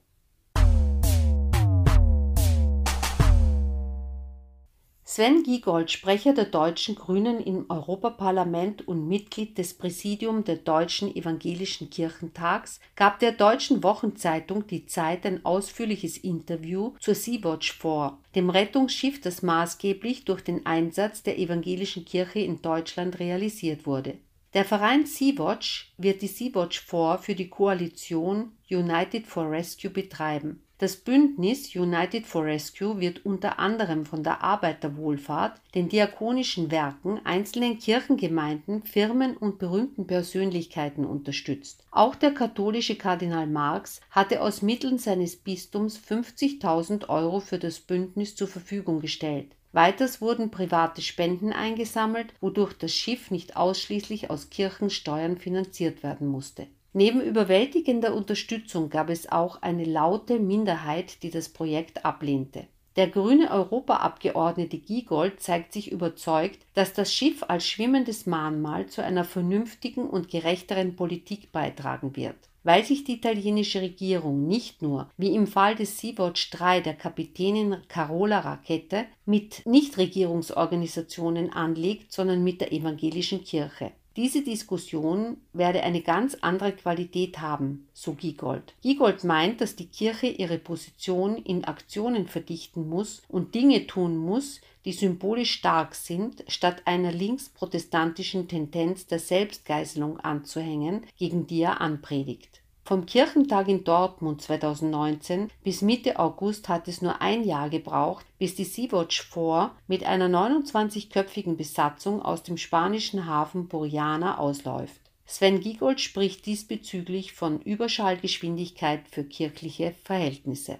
Sven 5.16 5.44
Giegold, 5.44 5.90
Sprecher 5.92 6.34
der 6.34 6.44
deutschen 6.44 6.96
Grünen 6.96 7.40
im 7.40 7.68
Europaparlament 7.70 8.86
und 8.86 9.08
Mitglied 9.08 9.58
des 9.58 9.74
Präsidium 9.74 10.44
der 10.44 10.58
Deutschen 10.58 11.16
Evangelischen 11.16 11.90
Kirchentags, 11.90 12.82
gab 12.98 13.20
der 13.20 13.32
deutschen 13.32 13.82
Wochenzeitung 13.82 14.68
Die 14.68 14.88
Zeit 14.88 15.26
ein 15.26 15.46
ausführliches 15.46 16.18
Interview 16.18 16.96
zur 17.00 17.16
Sea-Watch 17.16 17.78
vor, 17.78 18.20
dem 18.36 18.50
Rettungsschiff, 18.50 19.22
das 19.22 19.42
maßgeblich 19.42 20.26
durch 20.26 20.42
den 20.42 20.66
Einsatz 20.66 21.24
der 21.24 21.40
evangelischen 21.40 22.04
Kirche 22.04 22.40
in 22.40 22.62
Deutschland 22.62 23.18
realisiert 23.18 23.86
wurde. 23.86 24.18
Der 24.56 24.66
Verein 24.66 25.06
Sea-Watch 25.06 25.94
wird 25.98 26.24
die 26.24 26.28
Sea-Watch 26.28 26.80
4 26.80 27.20
für 27.22 27.36
die 27.36 27.50
Koalition 27.50 28.54
United 28.72 29.28
for 29.28 29.52
Rescue 29.52 29.92
betreiben 29.92 30.66
das 30.78 30.98
Bündnis 30.98 31.74
United 31.74 32.26
for 32.26 32.44
Rescue 32.44 33.00
wird 33.00 33.26
unter 33.26 33.60
anderem 33.60 34.06
von 34.06 34.24
der 34.24 34.44
Arbeiterwohlfahrt, 34.44 35.62
den 35.74 35.88
diakonischen 35.88 36.70
Werken, 36.70 37.22
einzelnen 37.24 37.80
Kirchengemeinden, 37.80 38.84
Firmen 38.84 39.38
und 39.38 39.58
berühmten 39.58 40.06
Persönlichkeiten 40.06 41.06
unterstützt. 41.06 41.86
Auch 41.92 42.16
der 42.16 42.34
katholische 42.34 42.98
Kardinal 42.98 43.48
Marx 43.48 44.02
hatte 44.12 44.42
aus 44.42 44.62
Mitteln 44.62 44.98
seines 44.98 45.38
Bistums 45.38 45.98
50.000 45.98 47.08
Euro 47.08 47.40
für 47.40 47.58
das 47.58 47.80
Bündnis 47.80 48.36
zur 48.36 48.50
Verfügung 48.50 49.00
gestellt. 49.00 49.56
Weiters 49.76 50.22
wurden 50.22 50.50
private 50.50 51.02
Spenden 51.02 51.52
eingesammelt, 51.54 52.34
wodurch 52.42 52.74
das 52.74 52.94
Schiff 52.94 53.30
nicht 53.30 53.58
ausschließlich 53.58 54.30
aus 54.30 54.50
Kirchensteuern 54.50 55.38
finanziert 55.38 56.02
werden 56.02 56.28
musste 56.28 56.68
Neben 56.98 57.20
überwältigender 57.20 58.16
Unterstützung 58.16 58.90
gab 58.90 59.10
es 59.10 59.30
auch 59.30 59.62
eine 59.62 59.84
laute 59.84 60.40
Minderheit, 60.40 61.24
die 61.24 61.30
das 61.30 61.50
Projekt 61.50 62.06
ablehnte. 62.06 62.68
Der 62.96 63.10
grüne 63.10 63.52
Europaabgeordnete 63.52 64.78
Giegold 64.78 65.42
zeigt 65.42 65.74
sich 65.74 65.92
überzeugt, 65.92 66.60
dass 66.74 66.94
das 66.94 67.14
Schiff 67.14 67.44
als 67.50 67.68
schwimmendes 67.68 68.28
Mahnmal 68.28 68.86
zu 68.86 69.04
einer 69.04 69.26
vernünftigen 69.26 70.10
und 70.10 70.30
gerechteren 70.30 70.96
Politik 70.96 71.52
beitragen 71.52 72.16
wird. 72.16 72.38
Weil 72.66 72.84
sich 72.84 73.04
die 73.04 73.14
italienische 73.14 73.80
Regierung 73.80 74.48
nicht 74.48 74.82
nur, 74.82 75.08
wie 75.18 75.36
im 75.36 75.46
Fall 75.46 75.76
des 75.76 76.00
Sea-Watch 76.00 76.50
3 76.50 76.82
der 76.82 76.96
Kapitänin 76.96 77.78
Carola 77.88 78.40
Rakete, 78.40 79.06
mit 79.26 79.64
Nichtregierungsorganisationen 79.68 81.54
anlegt, 81.54 82.12
sondern 82.12 82.44
mit 82.44 82.62
der 82.62 82.74
evangelischen 82.74 83.44
Kirche. 83.44 83.92
Diese 84.16 84.42
Diskussion 84.42 85.38
werde 85.54 85.84
eine 85.84 86.02
ganz 86.02 86.38
andere 86.42 86.72
Qualität 86.72 87.40
haben, 87.40 87.88
so 87.94 88.14
Giegold. 88.14 88.74
Giegold 88.82 89.24
meint, 89.26 89.62
dass 89.62 89.76
die 89.76 89.88
Kirche 89.88 90.28
ihre 90.28 90.58
Position 90.58 91.38
in 91.38 91.66
Aktionen 91.66 92.26
verdichten 92.26 92.90
muss 92.90 93.22
und 93.28 93.54
Dinge 93.54 93.86
tun 93.86 94.18
muss, 94.18 94.62
die 94.86 94.94
symbolisch 94.94 95.52
stark 95.52 95.96
sind, 95.96 96.44
statt 96.48 96.84
einer 96.86 97.12
linksprotestantischen 97.12 98.48
Tendenz 98.48 99.08
der 99.08 99.20
Selbstgeißelung 99.20 100.20
anzuhängen, 100.20 101.06
gegen 101.18 101.48
die 101.48 101.62
er 101.62 101.82
anpredigt. 101.82 102.62
Vom 102.88 103.08
Kirchentag 103.08 103.68
in 103.68 103.84
Dortmund 103.84 104.44
2019 104.44 105.50
bis 105.64 105.82
Mitte 105.82 106.20
August 106.20 106.70
hat 106.70 106.88
es 106.88 107.02
nur 107.02 107.20
ein 107.20 107.44
Jahr 107.44 107.72
gebraucht, 107.72 108.28
bis 108.38 108.54
die 108.54 108.64
Sea-Watch 108.64 109.24
4 109.24 109.72
mit 109.88 110.04
einer 110.04 110.30
29-köpfigen 110.30 111.58
Besatzung 111.58 112.22
aus 112.22 112.44
dem 112.44 112.58
spanischen 112.58 113.26
Hafen 113.26 113.68
Boriana 113.68 114.38
ausläuft. 114.38 115.02
Sven 115.26 115.62
Giegold 115.62 116.00
spricht 116.00 116.46
diesbezüglich 116.46 117.34
von 117.34 117.60
Überschallgeschwindigkeit 117.60 119.08
für 119.10 119.24
kirchliche 119.24 119.96
Verhältnisse 120.04 120.78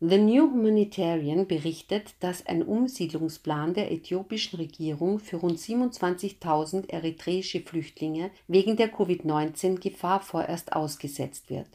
The 0.00 0.18
New 0.18 0.50
Humanitarian 0.50 1.46
berichtet, 1.46 2.16
dass 2.20 2.44
ein 2.44 2.62
Umsiedlungsplan 2.62 3.72
der 3.72 3.90
äthiopischen 3.90 4.58
Regierung 4.58 5.20
für 5.20 5.36
rund 5.36 5.58
27.000 5.58 6.90
eritreische 6.90 7.62
Flüchtlinge 7.62 8.30
wegen 8.46 8.76
der 8.76 8.88
Covid-19-Gefahr 8.92 10.20
vorerst 10.20 10.74
ausgesetzt 10.74 11.48
wird. 11.48 11.68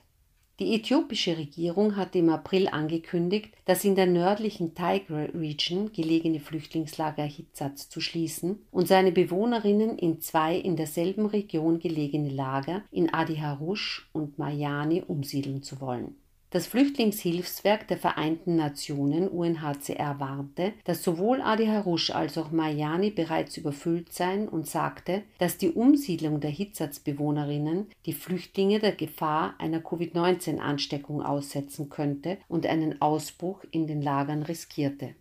Die 0.59 0.75
äthiopische 0.75 1.35
Regierung 1.35 1.95
hatte 1.95 2.19
im 2.19 2.29
April 2.29 2.67
angekündigt, 2.67 3.55
das 3.65 3.83
in 3.83 3.95
der 3.95 4.05
nördlichen 4.05 4.75
Tigray 4.75 5.31
Region 5.31 5.91
gelegene 5.91 6.39
Flüchtlingslager 6.39 7.23
Hizatz 7.23 7.89
zu 7.89 8.01
schließen 8.01 8.59
und 8.69 8.87
seine 8.87 9.11
Bewohnerinnen 9.11 9.97
in 9.97 10.21
zwei 10.21 10.55
in 10.57 10.75
derselben 10.75 11.25
Region 11.25 11.79
gelegene 11.79 12.29
Lager 12.29 12.83
in 12.91 13.11
Adi 13.11 13.37
Harush 13.37 14.11
und 14.13 14.37
Mayani 14.37 15.01
umsiedeln 15.07 15.63
zu 15.63 15.81
wollen 15.81 16.20
das 16.51 16.67
Flüchtlingshilfswerk 16.67 17.87
der 17.87 17.97
Vereinten 17.97 18.57
Nationen 18.57 19.29
UNHCR 19.29 20.19
warnte, 20.19 20.73
dass 20.83 21.01
sowohl 21.01 21.41
Adi 21.41 21.65
Harush 21.65 22.11
als 22.11 22.37
auch 22.37 22.51
Mayani 22.51 23.09
bereits 23.09 23.55
überfüllt 23.55 24.11
seien 24.13 24.49
und 24.49 24.67
sagte, 24.67 25.23
dass 25.39 25.57
die 25.57 25.71
Umsiedlung 25.71 26.41
der 26.41 26.51
Hitzatz-Bewohnerinnen 26.51 27.87
die 28.05 28.13
Flüchtlinge 28.13 28.79
der 28.79 28.91
Gefahr 28.91 29.55
einer 29.59 29.79
Covid-19-Ansteckung 29.79 31.21
aussetzen 31.21 31.89
könnte 31.89 32.37
und 32.49 32.65
einen 32.65 33.01
Ausbruch 33.01 33.63
in 33.71 33.87
den 33.87 34.01
Lagern 34.01 34.43
riskierte. 34.43 35.15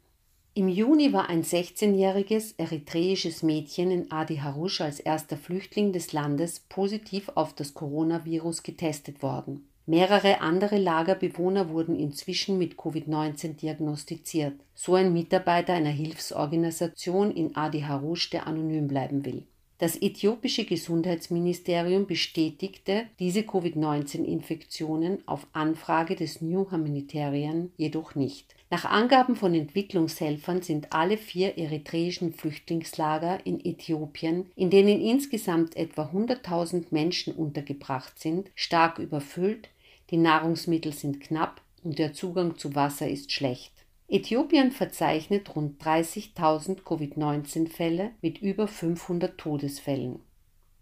Im 0.54 0.68
Juni 0.68 1.12
war 1.12 1.28
ein 1.28 1.44
16-jähriges 1.44 2.54
eritreisches 2.58 3.44
Mädchen 3.44 3.92
in 3.92 4.10
Adi 4.10 4.38
Harush 4.38 4.80
als 4.80 4.98
erster 4.98 5.36
Flüchtling 5.36 5.92
des 5.92 6.12
Landes 6.12 6.58
positiv 6.68 7.30
auf 7.36 7.54
das 7.54 7.72
Coronavirus 7.72 8.64
getestet 8.64 9.22
worden. 9.22 9.69
Mehrere 9.86 10.40
andere 10.40 10.78
Lagerbewohner 10.78 11.70
wurden 11.70 11.98
inzwischen 11.98 12.58
mit 12.58 12.74
Covid-19 12.74 13.56
diagnostiziert, 13.56 14.54
so 14.74 14.94
ein 14.94 15.12
Mitarbeiter 15.12 15.72
einer 15.72 15.90
Hilfsorganisation 15.90 17.30
in 17.30 17.56
Adi 17.56 17.80
Harush, 17.80 18.30
der 18.30 18.46
anonym 18.46 18.88
bleiben 18.88 19.24
will. 19.24 19.44
Das 19.78 20.00
äthiopische 20.00 20.66
Gesundheitsministerium 20.66 22.06
bestätigte 22.06 23.06
diese 23.18 23.44
Covid-19-Infektionen 23.44 25.26
auf 25.26 25.46
Anfrage 25.54 26.16
des 26.16 26.42
New 26.42 26.70
Humanitarian 26.70 27.72
jedoch 27.78 28.14
nicht. 28.14 28.54
Nach 28.72 28.85
Angaben 28.85 29.35
von 29.35 29.52
Entwicklungshelfern 29.52 30.62
sind 30.62 30.92
alle 30.92 31.16
vier 31.16 31.59
eritreischen 31.59 32.33
Flüchtlingslager 32.33 33.44
in 33.44 33.59
Äthiopien, 33.64 34.48
in 34.54 34.70
denen 34.70 35.00
insgesamt 35.00 35.76
etwa 35.76 36.04
100.000 36.04 36.87
Menschen 36.90 37.35
untergebracht 37.35 38.20
sind, 38.20 38.48
stark 38.54 39.00
überfüllt, 39.00 39.70
die 40.11 40.18
Nahrungsmittel 40.18 40.92
sind 40.92 41.20
knapp 41.20 41.61
und 41.83 41.98
der 41.98 42.12
Zugang 42.12 42.59
zu 42.59 42.76
Wasser 42.76 43.09
ist 43.09 43.33
schlecht. 43.33 43.72
Äthiopien 44.06 44.70
verzeichnet 44.70 45.56
rund 45.56 45.83
30.000 45.83 46.83
Covid-19-Fälle 46.83 48.12
mit 48.22 48.38
über 48.38 48.68
500 48.68 49.37
Todesfällen. 49.37 50.20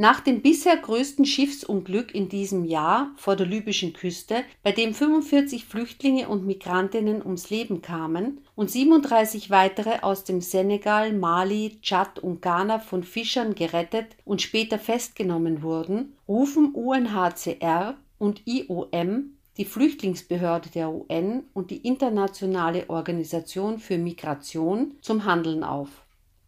Nach 0.03 0.19
dem 0.19 0.43
bisher 0.43 0.77
größten 0.77 1.25
Schiffsunglück 1.25 2.12
in 2.12 2.29
diesem 2.29 2.65
Jahr 2.65 3.12
vor 3.15 3.37
der 3.37 3.47
libyschen 3.47 3.93
Küste, 3.93 4.43
bei 4.65 4.73
dem 4.73 4.95
45 4.95 5.65
Flüchtlinge 5.65 6.29
und 6.29 6.45
Migrantinnen 6.45 7.25
ums 7.25 7.51
Leben 7.51 7.83
kamen 7.83 8.41
und 8.57 8.69
37 8.69 9.51
weitere 9.51 10.01
aus 10.01 10.25
dem 10.25 10.41
Senegal, 10.41 11.12
Mali, 11.12 11.79
Tschad 11.83 12.19
und 12.19 12.43
Ghana 12.43 12.81
von 12.81 13.05
Fischern 13.05 13.55
gerettet 13.55 14.17
und 14.25 14.43
später 14.43 14.81
festgenommen 14.81 15.62
wurden, 15.62 16.17
rufen 16.27 16.75
UNHCR 16.75 17.97
und 18.19 18.43
IOM, 18.45 19.37
die 19.57 19.65
Flüchtlingsbehörde 19.65 20.71
der 20.71 20.91
UN 20.91 21.45
und 21.55 21.71
die 21.71 21.87
Internationale 21.87 22.91
Organisation 22.91 23.79
für 23.79 23.99
Migration 23.99 24.97
zum 25.01 25.27
Handeln 25.27 25.62
auf. 25.62 26.02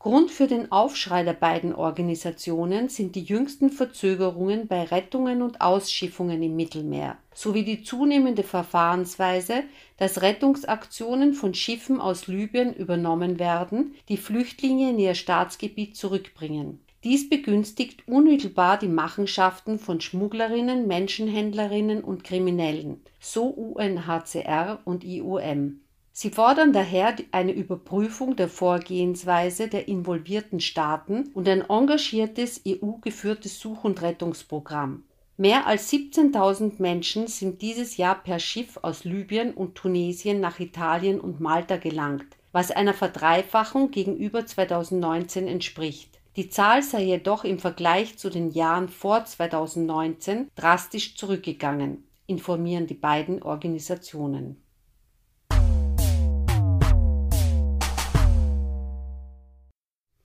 Grund 0.05 0.31
für 0.31 0.47
den 0.47 0.71
Aufschrei 0.71 1.23
der 1.23 1.33
beiden 1.33 1.75
Organisationen 1.75 2.91
sind 2.91 3.17
die 3.17 3.23
jüngsten 3.23 3.71
Verzögerungen 3.71 4.67
bei 4.67 4.83
Rettungen 4.83 5.41
und 5.41 5.63
Ausschiffungen 5.63 6.43
im 6.43 6.57
Mittelmeer 6.57 7.17
sowie 7.33 7.65
die 7.65 7.85
zunehmende 7.85 8.43
Verfahrensweise, 8.43 9.63
dass 9.97 10.21
Rettungsaktionen 10.21 11.33
von 11.33 11.55
Schiffen 11.55 12.03
aus 12.03 12.27
Libyen 12.27 12.75
übernommen 12.75 13.39
werden, 13.39 13.95
die 14.11 14.19
Flüchtlinge 14.19 14.91
in 14.91 14.99
ihr 14.99 15.15
Staatsgebiet 15.15 15.97
zurückbringen. 15.97 16.81
Dies 17.03 17.31
begünstigt 17.31 18.07
unmittelbar 18.07 18.79
die 18.79 18.89
Machenschaften 18.89 19.79
von 19.79 20.03
Schmugglerinnen, 20.03 20.87
Menschenhändlerinnen 20.87 22.05
und 22.05 22.25
Kriminellen, 22.25 23.01
so 23.21 23.47
UNHCR 23.47 24.81
und 24.85 25.03
IOM. 25.03 25.81
Sie 26.17 26.31
fordern 26.31 26.73
daher 26.73 27.17
eine 27.33 27.51
Überprüfung 27.51 28.37
der 28.37 28.49
Vorgehensweise 28.49 29.67
der 29.67 29.89
involvierten 29.89 30.61
Staaten 30.61 31.33
und 31.35 31.49
ein 31.49 31.69
engagiertes 31.69 32.63
EU-geführtes 32.65 33.59
Such- 33.59 33.83
und 33.83 34.01
Rettungsprogramm. 34.01 35.03
Mehr 35.37 35.67
als 35.67 35.93
17.000 35.93 36.75
Menschen 36.81 37.27
sind 37.27 37.63
dieses 37.63 37.97
Jahr 37.97 38.23
per 38.23 38.39
Schiff 38.39 38.79
aus 38.83 39.03
Libyen 39.03 39.55
und 39.55 39.75
Tunesien 39.75 40.39
nach 40.39 40.61
Italien 40.61 41.19
und 41.19 41.41
Malta 41.41 41.79
gelangt, 41.79 42.37
was 42.53 42.71
einer 42.71 42.95
Verdreifachung 42.95 43.91
gegenüber 43.91 44.47
2019 44.47 45.49
entspricht. 45.49 46.21
Die 46.37 46.49
Zahl 46.49 46.85
sei 46.85 47.03
jedoch 47.03 47.43
im 47.43 47.59
Vergleich 47.59 48.19
zu 48.19 48.31
den 48.31 48.53
Jahren 48.53 48.89
vor 48.89 49.25
2019 49.25 50.49
drastisch 50.55 51.17
zurückgegangen, 51.17 52.05
informieren 52.29 52.87
die 52.87 52.95
beiden 52.95 53.43
Organisationen. 53.43 54.64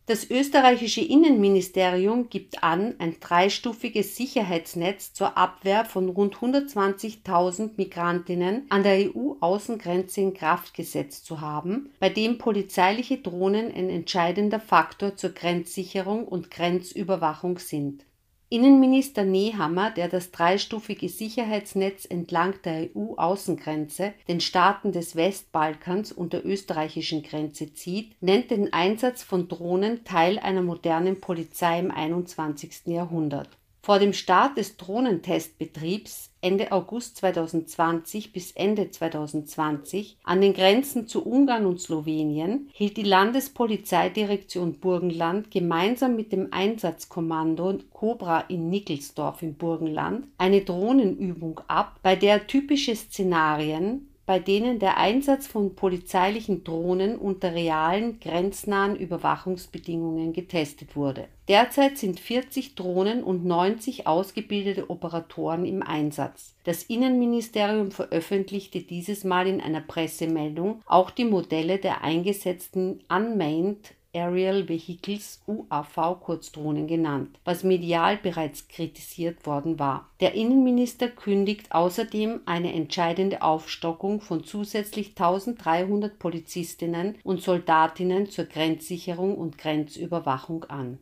Das 0.09 0.27
österreichische 0.27 1.01
Innenministerium 1.01 2.31
gibt 2.31 2.63
an, 2.63 2.95
ein 2.97 3.17
dreistufiges 3.19 4.15
Sicherheitsnetz 4.15 5.13
zur 5.13 5.37
Abwehr 5.37 5.85
von 5.85 6.09
rund 6.09 6.37
120.000 6.37 7.73
Migrantinnen 7.77 8.65
an 8.69 8.81
der 8.81 9.07
EU-Außengrenze 9.07 10.21
in 10.21 10.33
Kraft 10.33 10.73
gesetzt 10.73 11.27
zu 11.27 11.41
haben, 11.41 11.91
bei 11.99 12.09
dem 12.09 12.39
polizeiliche 12.39 13.19
Drohnen 13.19 13.71
ein 13.71 13.91
entscheidender 13.91 14.59
Faktor 14.59 15.15
zur 15.15 15.29
Grenzsicherung 15.29 16.27
und 16.27 16.49
Grenzüberwachung 16.49 17.59
sind 17.59 18.03
Innenminister 18.51 19.25
Nehammer, 19.25 19.91
der 19.91 20.07
das 20.07 20.31
dreistufige 20.31 21.07
Sicherheitsnetz 21.07 22.05
entlang 22.05 22.55
der 22.63 22.89
EU-Außengrenze, 22.95 24.13
den 24.27 24.41
Staaten 24.41 24.91
des 24.91 25.15
Westbalkans 25.15 26.11
und 26.11 26.33
der 26.33 26.43
österreichischen 26.43 27.21
Grenze 27.21 27.73
zieht, 27.75 28.19
nennt 28.23 28.49
den 28.49 28.73
Einsatz 28.73 29.21
von 29.21 29.47
Drohnen 29.47 30.03
Teil 30.03 30.39
einer 30.39 30.63
modernen 30.63 31.21
Polizei 31.21 31.77
im 31.77 31.91
21. 31.91 32.87
Jahrhundert 32.87 33.58
vor 33.89 33.97
dem 33.97 34.13
Start 34.13 34.55
des 34.59 34.77
Drohnentestbetriebs 34.77 36.29
Ende 36.41 36.71
August 36.71 37.17
2020 37.17 38.31
bis 38.31 38.51
Ende 38.51 38.91
2020 38.91 40.19
an 40.23 40.41
den 40.41 40.53
Grenzen 40.53 41.07
zu 41.07 41.25
Ungarn 41.25 41.65
und 41.65 41.81
Slowenien 41.81 42.69
hielt 42.71 42.97
die 42.97 43.03
Landespolizeidirektion 43.03 44.73
Burgenland 44.73 45.49
gemeinsam 45.49 46.15
mit 46.15 46.31
dem 46.31 46.49
Einsatzkommando 46.51 47.79
Cobra 47.91 48.41
in 48.41 48.69
Nickelsdorf 48.69 49.41
im 49.41 49.55
Burgenland 49.55 50.27
eine 50.37 50.61
Drohnenübung 50.61 51.59
ab, 51.67 51.99
bei 52.03 52.15
der 52.15 52.45
typische 52.45 52.95
Szenarien 52.95 54.08
bei 54.29 54.37
denen 54.37 54.77
der 54.77 54.97
Einsatz 54.97 55.47
von 55.47 55.73
polizeilichen 55.73 56.63
Drohnen 56.63 57.17
unter 57.17 57.55
realen 57.55 58.19
grenznahen 58.19 58.95
Überwachungsbedingungen 58.95 60.33
getestet 60.33 60.95
wurde. 60.95 61.27
Derzeit 61.47 61.97
sind 61.97 62.19
40 62.19 62.75
Drohnen 62.75 63.23
und 63.23 63.43
90 63.43 64.05
ausgebildete 64.05 64.91
Operatoren 64.91 65.65
im 65.65 65.81
Einsatz. 65.81 66.53
Das 66.63 66.83
Innenministerium 66.83 67.89
veröffentlichte 67.89 68.81
dieses 68.81 69.23
Mal 69.23 69.47
in 69.47 69.61
einer 69.61 69.81
Pressemeldung 69.81 70.83
auch 70.85 71.09
die 71.09 71.25
Modelle 71.25 71.79
der 71.79 72.03
eingesetzten 72.03 72.99
Unmanned 73.09 73.95
Aerial 74.19 74.67
Vehicles 74.67 75.41
UAV 75.47 76.19
Kurzdrohnen 76.19 76.87
genannt, 76.87 77.39
was 77.45 77.63
medial 77.63 78.17
bereits 78.17 78.67
kritisiert 78.67 79.45
worden 79.45 79.79
war. 79.79 80.09
Der 80.19 80.33
Innenminister 80.33 81.07
kündigt 81.07 81.71
außerdem 81.71 82.41
eine 82.45 82.73
entscheidende 82.73 83.41
Aufstockung 83.41 84.21
von 84.21 84.43
zusätzlich 84.43 85.09
1300 85.09 86.19
Polizistinnen 86.19 87.17
und 87.23 87.41
Soldatinnen 87.41 88.29
zur 88.29 88.45
Grenzsicherung 88.45 89.37
und 89.37 89.57
Grenzüberwachung 89.57 90.65
an. 90.65 90.99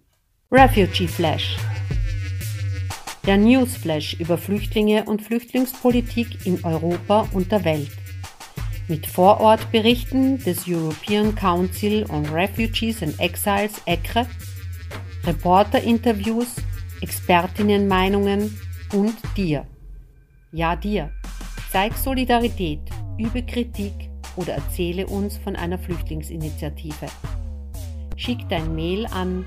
Refugee 0.51 1.07
Flash 1.07 1.57
der 3.27 3.35
Newsflash 3.35 4.13
über 4.21 4.37
Flüchtlinge 4.37 5.03
und 5.03 5.21
Flüchtlingspolitik 5.21 6.45
in 6.45 6.63
Europa 6.63 7.27
und 7.33 7.51
der 7.51 7.65
Welt. 7.65 7.91
Mit 8.89 9.05
Vorortberichten 9.05 10.37
des 10.37 10.65
European 10.65 11.35
Council 11.35 12.05
on 12.09 12.25
Refugees 12.27 13.03
and 13.03 13.19
Exiles 13.19 13.81
ECRE, 13.85 14.25
Reporterinterviews, 15.25 16.55
Expertinnenmeinungen 17.01 18.57
und 18.93 19.13
dir. 19.35 19.67
Ja, 20.53 20.77
dir. 20.77 21.11
Zeig 21.69 21.97
Solidarität, 21.97 22.79
übe 23.17 23.43
Kritik 23.43 24.09
oder 24.37 24.53
erzähle 24.53 25.05
uns 25.07 25.37
von 25.37 25.57
einer 25.57 25.77
Flüchtlingsinitiative. 25.77 27.07
Schick 28.15 28.47
dein 28.47 28.73
Mail 28.73 29.05
an 29.07 29.45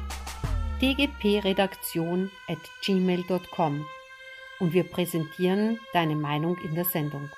dgpredaktion 0.82 2.30
at 2.46 2.58
gmail.com 2.84 3.86
und 4.58 4.72
wir 4.74 4.84
präsentieren 4.84 5.78
deine 5.94 6.14
Meinung 6.14 6.58
in 6.58 6.74
der 6.74 6.84
Sendung. 6.84 7.30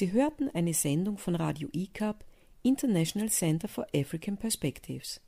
Sie 0.00 0.12
hörten 0.12 0.48
eine 0.54 0.72
Sendung 0.72 1.18
von 1.18 1.34
Radio 1.34 1.68
ICAP, 1.74 2.24
International 2.62 3.28
Center 3.28 3.68
for 3.68 3.86
African 3.94 4.38
Perspectives. 4.38 5.20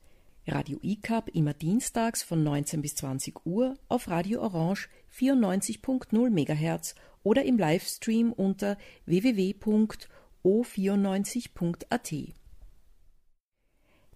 Radio 0.47 0.79
ICAP 0.81 1.29
immer 1.35 1.53
dienstags 1.53 2.23
von 2.23 2.43
19 2.43 2.81
bis 2.81 2.95
20 2.95 3.45
Uhr 3.45 3.77
auf 3.91 4.09
Radio 4.09 4.41
Orange 4.41 4.89
94.0 5.15 6.31
MHz 6.31 6.95
oder 7.23 7.45
im 7.45 7.59
Livestream 7.59 8.33
unter 8.33 8.79
www.orange.de 9.05 10.09
o94.at. 10.43 12.11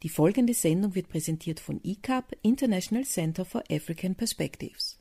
Die 0.02 0.08
folgende 0.08 0.54
Sendung 0.54 0.94
wird 0.94 1.10
präsentiert 1.10 1.60
von 1.60 1.82
ICAP, 1.84 2.34
International 2.40 3.04
Center 3.04 3.44
for 3.44 3.62
African 3.70 4.14
Perspectives. 4.14 4.98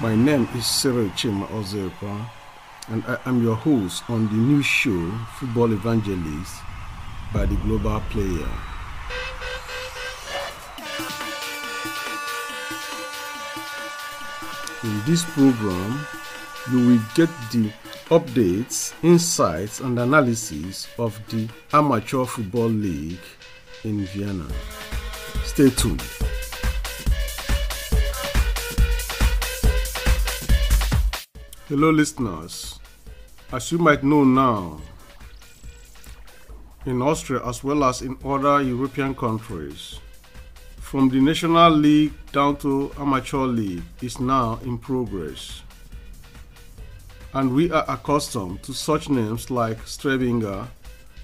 My 0.00 0.14
name 0.14 0.48
is 0.54 0.64
Cyril 0.64 1.10
Chima 1.10 1.46
Ozepa, 1.48 2.26
and 2.88 3.04
I 3.06 3.18
am 3.26 3.42
your 3.42 3.54
host 3.54 4.02
on 4.08 4.28
the 4.28 4.32
new 4.32 4.62
show 4.62 5.10
Football 5.38 5.72
Evangelist 5.74 6.54
by 7.34 7.44
the 7.44 7.54
global 7.56 8.00
player. 8.08 8.48
In 14.84 15.02
this 15.04 15.22
program, 15.34 16.06
you 16.72 16.78
will 16.78 17.02
get 17.14 17.28
the 17.52 17.70
updates, 18.08 18.94
insights, 19.02 19.80
and 19.80 19.98
analysis 19.98 20.88
of 20.98 21.20
the 21.28 21.46
Amateur 21.74 22.24
Football 22.24 22.70
League 22.70 23.20
in 23.84 24.06
Vienna. 24.06 24.46
Stay 25.44 25.68
tuned. 25.68 26.02
Hello, 31.70 31.92
listeners. 31.92 32.80
As 33.52 33.70
you 33.70 33.78
might 33.78 34.02
know 34.02 34.24
now, 34.24 34.80
in 36.84 37.00
Austria 37.00 37.40
as 37.46 37.62
well 37.62 37.84
as 37.84 38.02
in 38.02 38.18
other 38.24 38.60
European 38.60 39.14
countries. 39.14 40.00
From 40.80 41.08
the 41.08 41.20
National 41.20 41.70
League 41.70 42.12
down 42.32 42.56
to 42.56 42.90
Amateur 42.98 43.46
League 43.46 43.84
is 44.02 44.18
now 44.18 44.58
in 44.64 44.78
progress. 44.78 45.62
And 47.34 47.54
we 47.54 47.70
are 47.70 47.84
accustomed 47.86 48.64
to 48.64 48.72
such 48.72 49.08
names 49.08 49.48
like 49.48 49.78
Strebinger, 49.84 50.66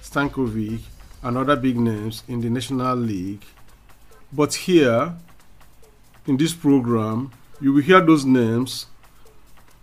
Stankovic, 0.01 0.79
and 1.25 1.37
other 1.37 1.57
big 1.57 1.77
names 1.77 2.23
in 2.29 2.41
the 2.41 2.51
National 2.51 2.95
League. 2.95 3.43
But 4.33 4.55
here, 4.55 5.13
in 6.29 6.37
this 6.37 6.55
program, 6.55 7.33
you 7.61 7.73
will 7.73 7.83
hear 7.83 8.01
those 8.01 8.25
names 8.25 8.87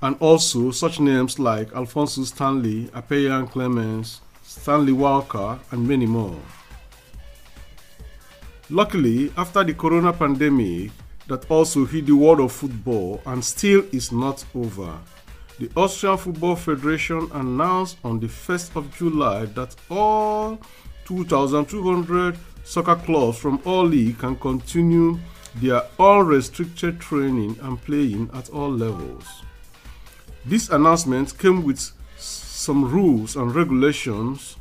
and 0.04 0.18
also 0.20 0.70
such 0.70 1.00
names 1.00 1.40
like 1.40 1.74
Alfonso 1.74 2.26
Stanley, 2.26 2.90
Apeyan 2.94 3.50
Clemens, 3.50 4.20
Stanley 4.44 4.92
Walker, 4.92 5.58
and 5.72 5.88
many 5.88 6.06
more. 6.06 6.38
Luckily, 8.70 9.32
after 9.38 9.64
the 9.64 9.74
corona 9.74 10.12
pandemic 10.12 10.92
that 11.28 11.50
also 11.50 11.86
hit 11.86 12.06
the 12.06 12.12
world 12.12 12.42
of 12.42 12.52
football 12.52 13.22
and 13.26 13.44
still 13.44 13.86
is 13.94 14.12
not 14.12 14.44
over, 14.54 15.00
the 15.58 15.72
Austrian 15.78 16.18
Football 16.18 16.58
Federation 16.58 17.30
announced 17.34 17.98
on 18.04 18.20
the 18.20 18.28
1st 18.28 18.76
of 18.76 18.94
July 18.98 19.46
that 19.46 19.74
all 19.90 20.60
2,200 21.06 22.38
soccer 22.66 22.98
clubs 22.98 23.38
from 23.38 23.62
all 23.64 23.86
leagues 23.86 24.20
can 24.20 24.36
continue 24.36 25.18
their 25.62 25.82
unrestricted 25.98 27.00
training 27.00 27.58
and 27.62 27.82
playing 27.84 28.30
at 28.34 28.50
all 28.50 28.70
levels. 28.70 29.44
This 30.46 30.70
announcement 30.70 31.38
came 31.38 31.64
with 31.64 31.80
some 32.18 32.84
rules 32.92 33.38
and 33.38 33.56
regulations 33.56 34.58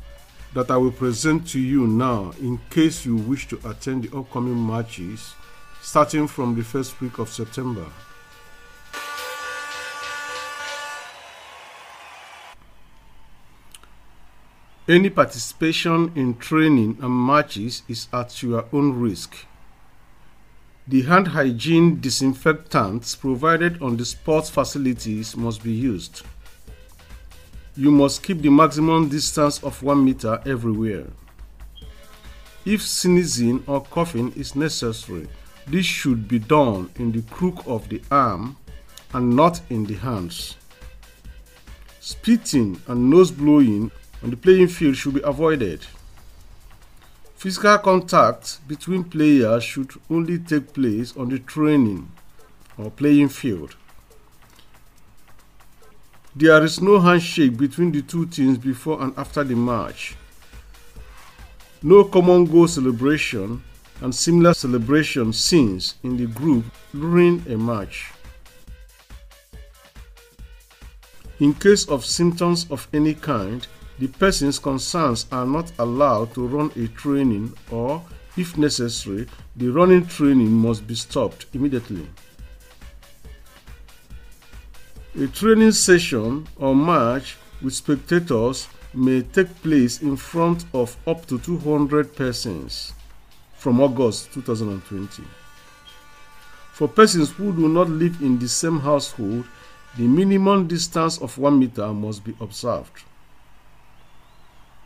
that 0.53 0.71
I 0.71 0.77
will 0.77 0.93
present 0.93 1.45
to 1.49 1.59
you 1.59 1.87
now 1.87 2.31
in 2.39 2.61
case 2.69 3.05
you 3.05 3.17
wish 3.17 3.49
to 3.49 3.59
attend 3.65 4.03
the 4.03 4.17
upcoming 4.17 4.65
matches 4.65 5.33
starting 5.81 6.25
from 6.27 6.55
the 6.55 6.63
first 6.63 7.01
week 7.01 7.19
of 7.19 7.27
September. 7.27 7.85
Any 14.87 15.09
participation 15.09 16.13
in 16.15 16.37
training 16.37 16.97
and 17.01 17.27
matches 17.27 17.83
is 17.89 18.07
at 18.13 18.41
your 18.41 18.65
own 18.71 18.99
risk. 18.99 19.45
The 20.85 21.03
hand 21.03 21.29
hygiene 21.29 22.01
disinfectants 22.01 23.15
provided 23.15 23.81
on 23.81 23.95
the 23.95 24.03
sports 24.03 24.49
facilities 24.49 25.37
must 25.37 25.63
be 25.63 25.71
used. 25.71 26.23
You 27.77 27.89
must 27.89 28.21
keep 28.21 28.41
the 28.41 28.49
maximum 28.49 29.07
distance 29.07 29.63
of 29.63 29.81
1 29.81 30.03
meter 30.03 30.41
everywhere. 30.45 31.07
If 32.65 32.81
sneezing 32.81 33.63
or 33.65 33.81
coughing 33.81 34.33
is 34.35 34.57
necessary, 34.57 35.29
this 35.67 35.85
should 35.85 36.27
be 36.27 36.39
done 36.39 36.89
in 36.97 37.13
the 37.13 37.21
crook 37.31 37.63
of 37.65 37.87
the 37.87 38.01
arm 38.11 38.57
and 39.13 39.35
not 39.35 39.61
in 39.69 39.85
the 39.85 39.95
hands. 39.95 40.57
Spitting 42.01 42.81
and 42.87 43.09
nose 43.09 43.31
blowing 43.31 43.89
on 44.21 44.31
the 44.31 44.37
playing 44.37 44.67
field 44.67 44.97
should 44.97 45.13
be 45.13 45.21
avoided. 45.21 45.85
Physical 47.43 47.77
contact 47.79 48.65
between 48.69 49.03
players 49.03 49.65
should 49.65 49.91
only 50.09 50.39
take 50.39 50.71
place 50.71 51.13
on 51.17 51.27
the 51.27 51.39
training 51.39 52.09
or 52.77 52.89
playing 52.89 53.27
field. 53.27 53.75
There 56.33 56.63
is 56.63 56.79
no 56.79 57.01
handshake 57.01 57.57
between 57.57 57.91
the 57.91 58.01
two 58.01 58.27
teams 58.27 58.57
before 58.57 59.01
and 59.01 59.13
after 59.17 59.43
the 59.43 59.55
match. 59.55 60.15
No 61.81 62.05
common 62.05 62.45
goal 62.45 62.69
celebration 62.69 63.61
and 63.99 64.15
similar 64.15 64.53
celebration 64.53 65.33
scenes 65.33 65.95
in 66.01 66.15
the 66.15 66.27
group 66.27 66.63
during 66.93 67.45
a 67.51 67.57
match. 67.57 68.13
In 71.41 71.53
case 71.53 71.89
of 71.89 72.05
symptoms 72.05 72.67
of 72.71 72.87
any 72.93 73.13
kind, 73.13 73.67
the 73.99 74.07
persons 74.07 74.59
concerned 74.59 75.25
are 75.31 75.45
not 75.45 75.71
allowed 75.79 76.33
to 76.33 76.47
run 76.47 76.71
a 76.75 76.87
training 76.87 77.53
or, 77.71 78.03
if 78.35 78.57
necessary, 78.57 79.27
the 79.55 79.69
running 79.69 80.05
training 80.05 80.51
must 80.51 80.87
be 80.87 80.95
stopped 80.95 81.45
immediately. 81.53 82.07
A 85.19 85.27
training 85.27 85.73
session 85.73 86.47
or 86.57 86.75
match 86.75 87.37
with 87.61 87.75
spectators 87.75 88.67
may 88.95 89.21
take 89.21 89.61
place 89.61 90.01
in 90.01 90.15
front 90.15 90.65
of 90.73 90.97
up 91.05 91.25
to 91.27 91.37
200 91.39 92.15
persons 92.15 92.93
from 93.55 93.79
August 93.79 94.33
2020. 94.33 95.23
For 96.73 96.87
persons 96.87 97.29
who 97.29 97.53
do 97.53 97.69
not 97.69 97.89
live 97.89 98.21
in 98.21 98.39
the 98.39 98.47
same 98.47 98.79
household, 98.79 99.45
the 99.95 100.07
minimum 100.07 100.67
distance 100.67 101.19
of 101.19 101.37
1 101.37 101.59
meter 101.59 101.93
must 101.93 102.23
be 102.23 102.35
observed. 102.41 103.03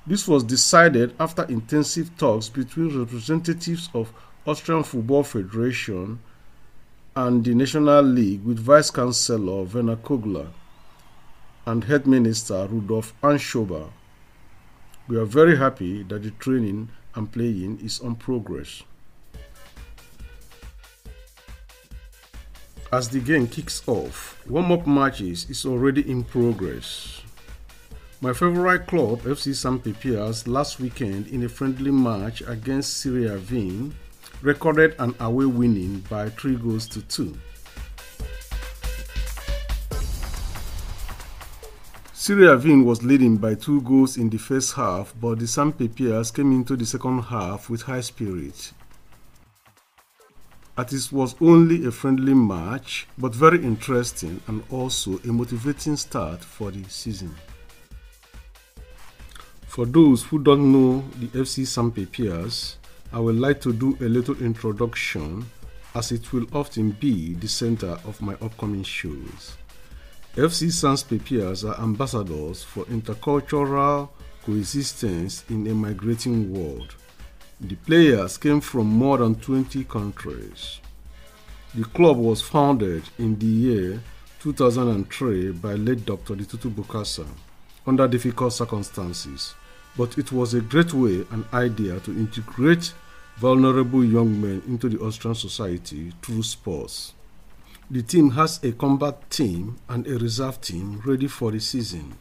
This 0.08 0.26
was 0.26 0.45
decided 0.45 1.14
after 1.20 1.43
intensive 1.43 2.18
talks 2.18 2.47
between 2.47 2.97
representatives 2.97 3.89
of 3.93 4.14
Austrian 4.45 4.84
Football 4.84 5.24
Federation 5.24 6.20
and 7.14 7.43
the 7.43 7.53
National 7.53 8.03
League 8.03 8.45
with 8.45 8.58
Vice 8.58 8.89
Chancellor 8.89 9.64
Werner 9.66 9.97
Kogler 9.97 10.47
and 11.66 11.84
Head 11.84 12.08
Minister 12.08 12.68
Rudolf 12.68 13.14
Anschober. 13.22 13.89
We 15.10 15.18
are 15.18 15.26
very 15.26 15.58
happy 15.58 16.03
that 16.03 16.24
the 16.24 16.32
training 16.32 16.88
and 17.14 17.30
playing 17.30 17.82
is 17.84 17.99
on 17.99 18.16
progress. 18.16 18.84
As 22.93 23.10
the 23.10 23.20
game 23.20 23.47
kicks 23.47 23.86
off, 23.89 24.41
warm-up 24.47 24.88
matches 24.88 25.49
is 25.49 25.66
already 25.66 26.10
in 26.10 26.24
progress. 26.24 27.16
My 28.20 28.34
favorite 28.34 28.88
club, 28.88 29.22
FC 29.22 29.53
San 29.53 29.80
last 30.51 30.80
weekend 30.80 31.28
in 31.28 31.43
a 31.43 31.49
friendly 31.49 31.91
match 31.91 32.41
against 32.47 32.97
Syria 32.97 33.38
Vin 33.38 33.93
recorded 34.41 34.95
an 34.97 35.13
away 35.20 35.45
winning 35.45 35.99
by 36.09 36.30
3 36.30 36.55
goals 36.55 36.88
to 36.88 37.03
2. 37.03 37.38
Syria 42.11 42.57
Vin 42.57 42.86
was 42.86 43.03
leading 43.03 43.38
by 43.38 43.53
two 43.53 43.82
goals 43.82 44.18
in 44.18 44.32
the 44.32 44.39
first 44.39 44.74
half, 44.74 45.13
but 45.22 45.38
the 45.38 45.45
San 45.45 45.72
came 45.72 46.51
into 46.51 46.76
the 46.76 46.88
second 46.88 47.20
half 47.20 47.70
with 47.70 47.84
high 47.84 48.01
spirit. 48.01 48.74
It 50.76 51.11
was 51.11 51.36
only 51.39 51.86
a 51.86 51.91
friendly 51.91 52.34
match, 52.34 53.07
but 53.20 53.36
very 53.36 53.63
interesting 53.63 54.41
and 54.47 54.63
also 54.72 55.20
a 55.20 55.28
motivating 55.28 55.97
start 55.97 56.43
for 56.43 56.72
the 56.72 56.84
season. 56.89 57.36
For 59.78 59.86
those 59.86 60.23
who 60.23 60.39
don't 60.39 60.71
know 60.71 61.03
the 61.19 61.28
FC 61.28 61.63
San 61.67 61.91
Pepias, 61.91 62.78
I 63.13 63.19
would 63.19 63.36
like 63.36 63.61
to 63.61 63.71
do 63.71 63.95
a 64.01 64.09
little 64.09 64.36
introduction 64.41 65.45
as 65.93 66.11
it 66.11 66.34
will 66.34 66.47
often 66.51 66.89
be 66.99 67.36
the 67.36 67.47
center 67.47 67.99
of 68.03 68.19
my 68.19 68.34
upcoming 68.41 68.82
shows. 68.82 69.55
FC 70.36 70.71
Sans 70.71 71.03
Pepias 71.03 71.63
are 71.63 71.80
ambassadors 71.80 72.63
for 72.63 72.86
intercultural 72.86 74.09
coexistence 74.43 75.45
in 75.47 75.67
a 75.67 75.75
migrating 75.75 76.51
world. 76.51 76.95
The 77.61 77.75
players 77.75 78.36
came 78.39 78.61
from 78.61 78.88
more 78.88 79.19
than 79.19 79.36
20 79.36 79.84
countries. 79.84 80.82
The 81.75 81.84
club 81.84 82.17
was 82.17 82.41
founded 82.41 83.03
in 83.19 83.38
the 83.38 83.45
year 83.45 84.01
2003 84.39 85.51
by 85.51 85.75
late 85.75 86.03
Dr. 86.03 86.34
Ditutu 86.34 86.73
Bukasa 86.73 87.28
under 87.86 88.07
difficult 88.07 88.53
circumstances 88.53 89.53
but 89.98 90.18
it 90.18 90.32
was 90.32 90.54
a 90.54 90.62
great 90.62 90.93
way 90.93 91.26
and 91.32 91.43
idea 91.54 92.00
to 92.02 92.12
integrate 92.12 92.93
vulnerable 93.38 94.04
young 94.04 94.39
men 94.39 94.62
into 94.68 94.89
the 94.89 95.00
Austrian 95.04 95.36
society 95.36 96.14
through 96.22 96.43
sports. 96.43 97.14
The 97.89 98.02
team 98.02 98.32
has 98.32 98.64
a 98.64 98.72
combat 98.74 99.30
team 99.30 99.78
and 99.88 100.06
a 100.08 100.18
reserve 100.18 100.60
team 100.62 101.02
ready 101.06 101.28
for 101.28 101.52
the 101.52 101.60
season. 101.60 102.16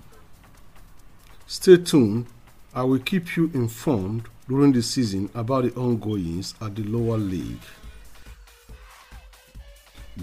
Stay 1.46 1.76
tuned, 1.78 2.26
I 2.74 2.82
will 2.82 2.98
keep 2.98 3.36
you 3.36 3.50
informed 3.54 4.28
during 4.48 4.72
the 4.72 4.82
season 4.82 5.28
about 5.34 5.64
the 5.64 5.74
ongoings 5.74 6.54
at 6.60 6.74
the 6.76 6.84
lower 6.84 7.18
league. 7.18 7.62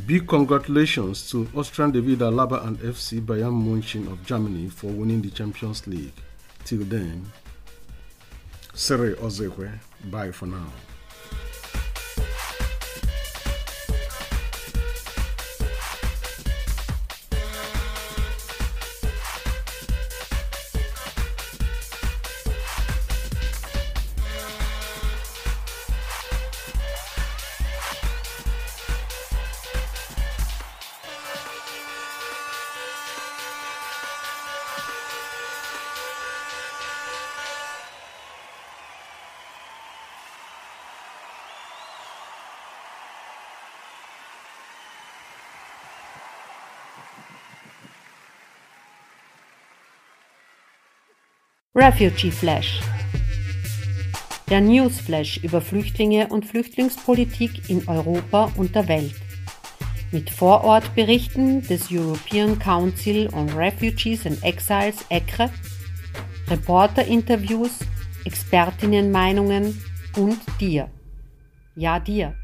Big 0.08 0.28
congratulations 0.28 1.30
to 1.30 1.48
Austrian 1.56 1.92
David 1.92 2.20
Alaba 2.20 2.66
and 2.66 2.80
FC 2.80 3.22
Bayern 3.22 3.64
München 3.64 4.12
of 4.12 4.26
Germany 4.26 4.70
for 4.70 4.88
winning 4.88 5.22
the 5.22 5.30
Champions 5.30 5.86
League. 5.88 6.14
Till 6.66 6.84
then, 6.86 7.26
Sere 8.74 9.16
Ozekwe. 9.22 9.72
Bye 10.10 10.32
for 10.32 10.48
now. 10.48 10.72
Refugee 51.76 52.30
Flash. 52.30 52.82
Der 54.48 54.62
Newsflash 54.62 55.38
über 55.38 55.60
Flüchtlinge 55.60 56.28
und 56.28 56.46
Flüchtlingspolitik 56.46 57.68
in 57.68 57.88
Europa 57.88 58.52
und 58.58 58.76
der 58.76 58.88
Welt. 58.88 59.16
Mit 60.12 60.30
Vorortberichten 60.30 61.64
des 61.64 61.88
European 61.92 62.60
Council 62.60 63.28
on 63.34 63.50
Refugees 63.50 64.28
and 64.28 64.44
Exiles 64.44 65.04
ECRE, 65.10 65.50
Reporterinterviews, 66.48 67.80
Expertinnenmeinungen 68.24 69.82
und 70.16 70.38
dir. 70.60 70.92
Ja, 71.76 72.00
dir. 72.00 72.36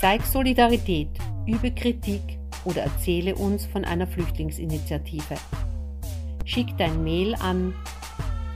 Zeig 0.00 0.24
Solidarität, 0.24 1.08
übe 1.48 1.72
Kritik 1.72 2.22
oder 2.64 2.82
erzähle 2.82 3.34
uns 3.34 3.66
von 3.66 3.84
einer 3.84 4.06
Flüchtlingsinitiative. 4.06 5.34
Schick 6.44 6.68
dein 6.78 7.02
Mail 7.02 7.34
an 7.34 7.74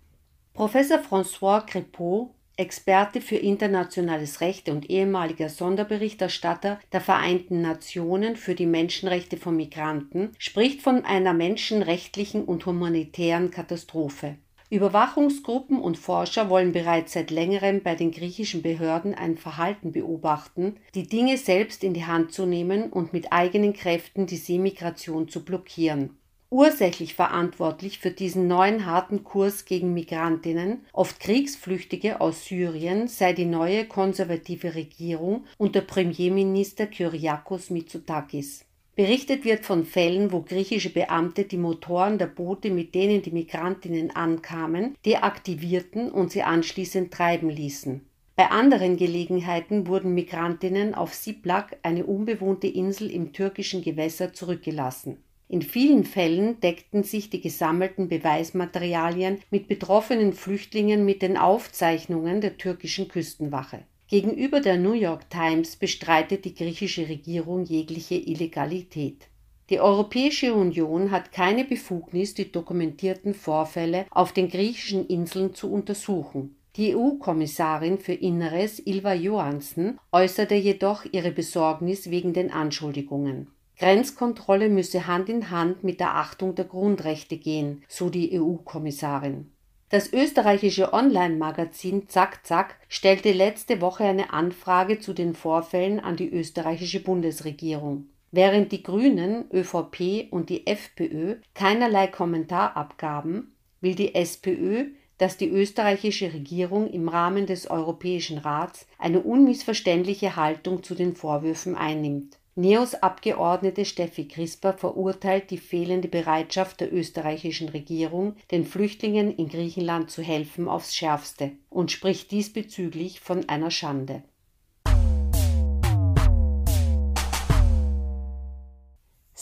Professor 0.54 1.00
François 1.00 1.68
Crépeau 1.68 2.30
Experte 2.60 3.22
für 3.22 3.36
internationales 3.36 4.42
Recht 4.42 4.68
und 4.68 4.90
ehemaliger 4.90 5.48
Sonderberichterstatter 5.48 6.80
der 6.92 7.02
Vereinten 7.02 7.62
Nationen 7.62 8.36
für 8.36 8.56
die 8.56 8.66
Menschenrechte 8.66 9.38
von 9.38 9.56
Migranten, 9.56 10.32
spricht 10.40 10.82
von 10.82 11.06
einer 11.06 11.34
menschenrechtlichen 11.34 12.46
und 12.46 12.66
humanitären 12.66 13.52
Katastrophe. 13.52 14.38
Überwachungsgruppen 14.72 15.80
und 15.80 16.00
Forscher 16.00 16.50
wollen 16.50 16.72
bereits 16.72 17.14
seit 17.14 17.30
längerem 17.30 17.84
bei 17.84 17.94
den 17.94 18.10
griechischen 18.10 18.64
Behörden 18.64 19.14
ein 19.14 19.38
Verhalten 19.38 19.92
beobachten, 19.92 20.78
die 20.96 21.08
Dinge 21.08 21.38
selbst 21.38 21.84
in 21.84 21.94
die 21.94 22.06
Hand 22.06 22.34
zu 22.34 22.48
nehmen 22.48 22.90
und 22.90 23.14
mit 23.14 23.32
eigenen 23.32 23.74
Kräften 23.74 24.26
die 24.26 24.36
Seemigration 24.36 25.30
zu 25.30 25.46
blockieren 25.46 26.18
Ursächlich 26.50 27.14
verantwortlich 27.14 28.00
für 28.00 28.12
diesen 28.12 28.48
neuen 28.48 28.86
harten 28.86 29.26
Kurs 29.26 29.66
gegen 29.66 29.94
Migrantinnen, 29.94 30.86
oft 30.94 31.20
Kriegsflüchtige 31.20 32.22
aus 32.22 32.46
Syrien, 32.46 33.10
sei 33.10 33.34
die 33.34 33.46
neue 33.46 33.84
konservative 33.86 34.74
Regierung 34.74 35.44
unter 35.58 35.82
Premierminister 35.82 36.88
Kyriakos 36.88 37.70
Mitsotakis. 37.70 38.64
Berichtet 38.96 39.44
wird 39.44 39.66
von 39.66 39.84
Fällen, 39.84 40.32
wo 40.32 40.42
griechische 40.42 40.90
Beamte 40.90 41.44
die 41.44 41.58
Motoren 41.58 42.18
der 42.18 42.28
Boote, 42.28 42.72
mit 42.72 42.96
denen 42.96 43.22
die 43.22 43.32
Migrantinnen 43.32 44.16
ankamen, 44.16 44.96
deaktivierten 45.06 46.10
und 46.10 46.32
sie 46.32 46.44
anschließend 46.44 47.14
treiben 47.14 47.50
ließen. 47.50 48.08
Bei 48.38 48.52
anderen 48.52 48.96
Gelegenheiten 48.96 49.86
wurden 49.86 50.14
Migrantinnen 50.14 50.96
auf 50.96 51.14
Siplak, 51.14 51.78
eine 51.84 52.06
unbewohnte 52.06 52.68
Insel 52.68 53.12
im 53.12 53.34
türkischen 53.34 53.82
Gewässer, 53.82 54.32
zurückgelassen. 54.32 55.18
In 55.50 55.62
vielen 55.62 56.04
Fällen 56.04 56.60
deckten 56.60 57.04
sich 57.04 57.30
die 57.30 57.40
gesammelten 57.40 58.10
Beweismaterialien 58.10 59.40
mit 59.50 59.70
betroffenen 59.70 60.34
Flüchtlingen 60.34 61.06
mit 61.06 61.22
den 61.22 61.38
Aufzeichnungen 61.38 62.42
der 62.42 62.58
türkischen 62.58 63.08
Küstenwache. 63.08 63.86
Gegenüber 64.10 64.60
der 64.60 64.78
New 64.78 64.94
York 64.94 65.30
Times 65.30 65.78
bestreitet 65.78 66.44
die 66.46 66.54
griechische 66.54 67.08
Regierung 67.08 67.64
jegliche 67.64 68.16
Illegalität. 68.16 69.28
Die 69.70 69.80
Europäische 69.80 70.54
Union 70.54 71.12
hat 71.12 71.32
keine 71.32 71.66
Befugnis, 71.66 72.34
die 72.34 72.52
dokumentierten 72.52 73.34
Vorfälle 73.34 74.06
auf 74.12 74.32
den 74.32 74.50
griechischen 74.50 75.08
Inseln 75.08 75.54
zu 75.54 75.72
untersuchen. 75.72 76.56
Die 76.78 76.96
EU-Kommissarin 76.96 77.98
für 77.98 78.14
Inneres 78.14 78.80
Ilva 78.86 79.14
Johansson 79.14 80.00
äußerte 80.12 80.56
jedoch 80.56 81.06
ihre 81.12 81.32
Besorgnis 81.32 82.10
wegen 82.10 82.34
den 82.34 82.52
Anschuldigungen. 82.52 83.48
Grenzkontrolle 83.80 84.70
müsse 84.70 85.06
Hand 85.06 85.30
in 85.30 85.52
Hand 85.52 85.84
mit 85.84 86.00
der 86.00 86.16
Achtung 86.16 86.56
der 86.56 86.66
Grundrechte 86.66 87.38
gehen, 87.38 87.84
so 87.88 88.10
die 88.10 88.40
EU-Kommissarin. 88.40 89.52
Das 89.90 90.12
österreichische 90.12 90.92
Online-Magazin 90.94 92.10
Zack 92.10 92.46
Zack 92.46 92.76
stellte 92.90 93.32
letzte 93.32 93.80
Woche 93.80 94.04
eine 94.04 94.34
Anfrage 94.34 95.00
zu 95.00 95.14
den 95.14 95.34
Vorfällen 95.34 96.00
an 96.00 96.18
die 96.18 96.30
österreichische 96.30 97.00
Bundesregierung. 97.02 98.08
Während 98.32 98.74
die 98.74 98.84
Grünen, 98.84 99.46
ÖVP 99.54 100.28
und 100.32 100.50
die 100.50 100.68
FPÖ 100.68 101.36
keinerlei 101.54 102.08
Kommentar 102.08 102.76
abgaben, 102.76 103.56
will 103.80 103.96
die 103.96 104.14
SPÖ, 104.14 104.88
dass 105.18 105.38
die 105.38 105.50
österreichische 105.50 106.34
Regierung 106.34 106.90
im 106.90 107.08
Rahmen 107.08 107.46
des 107.46 107.70
Europäischen 107.70 108.40
Rats 108.40 108.88
eine 109.00 109.22
unmissverständliche 109.22 110.36
Haltung 110.36 110.84
zu 110.84 110.96
den 110.96 111.16
Vorwürfen 111.16 111.76
einnimmt. 111.76 112.38
NEOS-Abgeordnete 112.58 113.86
Steffi 113.86 114.28
Crisper 114.28 114.74
verurteilt 114.74 115.52
die 115.52 115.60
fehlende 115.60 116.08
Bereitschaft 116.08 116.80
der 116.80 116.92
österreichischen 116.92 117.70
Regierung, 117.70 118.36
den 118.50 118.66
Flüchtlingen 118.66 119.32
in 119.36 119.48
Griechenland 119.48 120.10
zu 120.10 120.24
helfen, 120.24 120.68
aufs 120.68 120.96
Schärfste 120.96 121.52
und 121.70 121.92
spricht 121.92 122.32
diesbezüglich 122.32 123.20
von 123.20 123.48
einer 123.48 123.70
Schande 123.70 124.24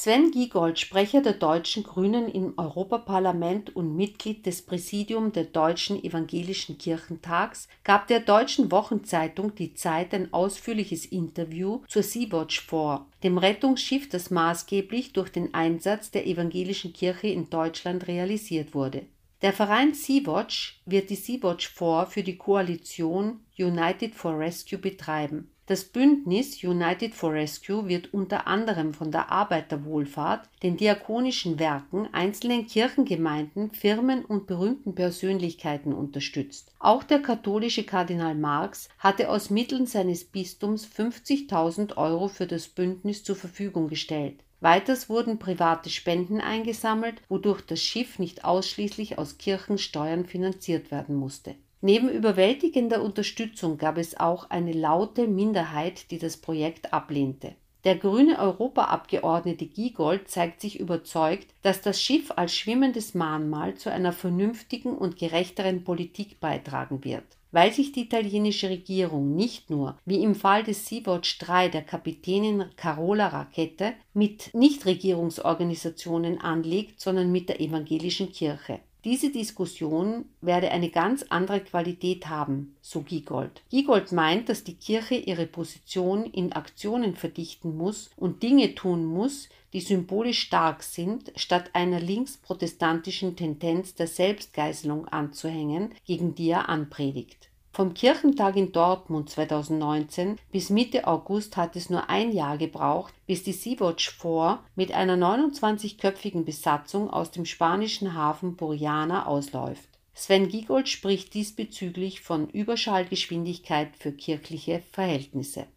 Sven 0.05 0.29
Giegold, 0.29 0.77
Sprecher 0.77 1.23
der 1.23 1.33
deutschen 1.33 1.81
Grünen 1.81 2.27
im 2.27 2.53
Europaparlament 2.57 3.75
und 3.75 3.95
Mitglied 3.95 4.45
des 4.45 4.61
Präsidium 4.61 5.31
der 5.31 5.45
Deutschen 5.45 6.03
Evangelischen 6.03 6.77
Kirchentags, 6.77 7.67
gab 7.83 8.05
der 8.05 8.19
Deutschen 8.19 8.69
Wochenzeitung 8.69 9.55
Die 9.55 9.73
Zeit 9.73 10.13
ein 10.13 10.31
ausführliches 10.31 11.07
Interview 11.07 11.81
zur 11.87 12.03
Sea-Watch 12.03 12.67
vor, 12.67 13.07
dem 13.23 13.39
Rettungsschiff, 13.39 14.07
das 14.07 14.29
maßgeblich 14.29 15.13
durch 15.13 15.31
den 15.31 15.55
Einsatz 15.55 16.11
der 16.11 16.27
evangelischen 16.27 16.93
Kirche 16.93 17.29
in 17.29 17.49
Deutschland 17.49 18.07
realisiert 18.07 18.75
wurde. 18.75 19.07
Der 19.41 19.53
Verein 19.53 19.95
Sea-Watch 19.95 20.83
wird 20.85 21.09
die 21.09 21.15
Sea-Watch 21.15 21.67
4 21.67 22.05
für 22.11 22.21
die 22.21 22.37
Koalition 22.37 23.39
United 23.57 24.13
for 24.13 24.37
Rescue 24.37 24.77
betreiben 24.77 25.49
das 25.67 25.83
Bündnis 25.83 26.63
United 26.63 27.15
for 27.15 27.33
Rescue 27.33 27.87
wird 27.87 28.13
unter 28.13 28.45
anderem 28.45 28.93
von 28.93 29.11
der 29.11 29.31
Arbeiterwohlfahrt, 29.31 30.47
den 30.61 30.77
diakonischen 30.77 31.57
Werken, 31.57 32.07
einzelnen 32.13 32.67
Kirchengemeinden, 32.67 33.71
Firmen 33.71 34.23
und 34.25 34.45
berühmten 34.45 34.93
Persönlichkeiten 34.93 35.91
unterstützt. 35.91 36.71
Auch 36.77 37.01
der 37.01 37.19
katholische 37.19 37.83
Kardinal 37.83 38.35
Marx 38.35 38.89
hatte 38.99 39.27
aus 39.27 39.49
Mitteln 39.49 39.87
seines 39.87 40.23
Bistums 40.23 40.87
50.000 40.87 41.97
Euro 41.97 42.27
für 42.27 42.45
das 42.45 42.67
Bündnis 42.67 43.23
zur 43.23 43.35
Verfügung 43.35 43.87
gestellt. 43.87 44.41
Weiters 44.61 45.09
wurden 45.09 45.39
private 45.39 45.89
Spenden 45.89 46.41
eingesammelt, 46.41 47.21
wodurch 47.27 47.61
das 47.61 47.81
Schiff 47.81 48.19
nicht 48.19 48.45
ausschließlich 48.45 49.17
aus 49.17 49.39
Kirchensteuern 49.39 50.25
finanziert 50.25 50.91
werden 50.91 51.15
musste 51.15 51.55
Neben 51.81 52.09
überwältigender 52.09 53.01
Unterstützung 53.03 53.77
gab 53.77 53.97
es 53.97 54.19
auch 54.19 54.49
eine 54.49 54.73
laute 54.73 55.27
Minderheit, 55.27 56.09
die 56.11 56.17
das 56.17 56.37
Projekt 56.37 56.93
ablehnte. 56.93 57.55
Der 57.85 57.95
grüne 57.95 58.39
Europaabgeordnete 58.39 59.67
Giegold 59.67 60.27
zeigt 60.27 60.59
sich 60.59 60.79
überzeugt, 60.79 61.53
dass 61.61 61.81
das 61.81 62.01
Schiff 62.01 62.31
als 62.35 62.55
schwimmendes 62.55 63.13
Mahnmal 63.13 63.75
zu 63.75 63.91
einer 63.91 64.11
vernünftigen 64.11 64.97
und 64.97 65.19
gerechteren 65.19 65.83
Politik 65.83 66.39
beitragen 66.39 67.03
wird. 67.03 67.25
Weil 67.51 67.71
sich 67.71 67.91
die 67.91 68.01
italienische 68.01 68.69
Regierung 68.69 69.35
nicht 69.35 69.69
nur, 69.69 69.99
wie 70.03 70.23
im 70.23 70.33
Fall 70.33 70.63
des 70.63 70.87
Sea-Watch 70.87 71.37
3 71.37 71.69
der 71.69 71.83
Kapitänin 71.83 72.65
Carola 72.75 73.27
Rakete, 73.27 73.93
mit 74.15 74.51
Nichtregierungsorganisationen 74.55 76.41
anlegt, 76.41 76.99
sondern 76.99 77.31
mit 77.31 77.49
der 77.49 77.61
evangelischen 77.61 78.31
Kirche. 78.31 78.79
Diese 79.05 79.29
Diskussion 79.29 80.25
werde 80.41 80.71
eine 80.71 80.89
ganz 80.89 81.21
andere 81.29 81.59
Qualität 81.59 82.27
haben, 82.27 82.75
so 82.81 83.01
Giegold. 83.01 83.61
Giegold 83.69 84.11
meint, 84.11 84.49
dass 84.49 84.63
die 84.63 84.73
Kirche 84.73 85.13
ihre 85.13 85.45
Position 85.45 86.25
in 86.25 86.53
Aktionen 86.53 87.15
verdichten 87.15 87.77
muss 87.77 88.09
und 88.17 88.41
Dinge 88.41 88.73
tun 88.73 89.05
muss, 89.05 89.47
die 89.73 89.81
symbolisch 89.81 90.39
stark 90.39 90.81
sind, 90.81 91.31
statt 91.35 91.69
einer 91.73 91.99
linksprotestantischen 91.99 93.35
Tendenz 93.35 93.93
der 93.93 94.07
Selbstgeißelung 94.07 95.07
anzuhängen, 95.07 95.93
gegen 96.05 96.33
die 96.33 96.49
er 96.49 96.67
anpredigt. 96.67 97.49
Vom 97.75 97.93
Kirchentag 97.93 98.55
in 98.55 98.71
Dortmund 98.71 99.29
2019 99.29 100.37
bis 100.49 100.69
Mitte 100.69 101.05
August 101.07 101.57
hat 101.57 101.75
es 101.75 101.89
nur 101.89 102.09
ein 102.09 102.31
Jahr 102.31 102.57
gebraucht, 102.57 103.13
bis 103.27 103.43
die 103.43 103.51
Sea-Watch 103.51 104.11
4 104.11 104.59
mit 104.77 104.93
einer 104.93 105.17
29-köpfigen 105.17 106.45
Besatzung 106.45 107.09
aus 107.09 107.31
dem 107.31 107.43
spanischen 107.43 108.13
Hafen 108.13 108.55
Buriana 108.55 109.25
ausläuft. 109.25 109.89
Sven 110.13 110.47
Giegold 110.47 110.87
spricht 110.87 111.33
diesbezüglich 111.33 112.21
von 112.21 112.47
Überschallgeschwindigkeit 112.47 113.89
für 113.97 114.13
kirchliche 114.13 114.81
Verhältnisse. 114.93 115.67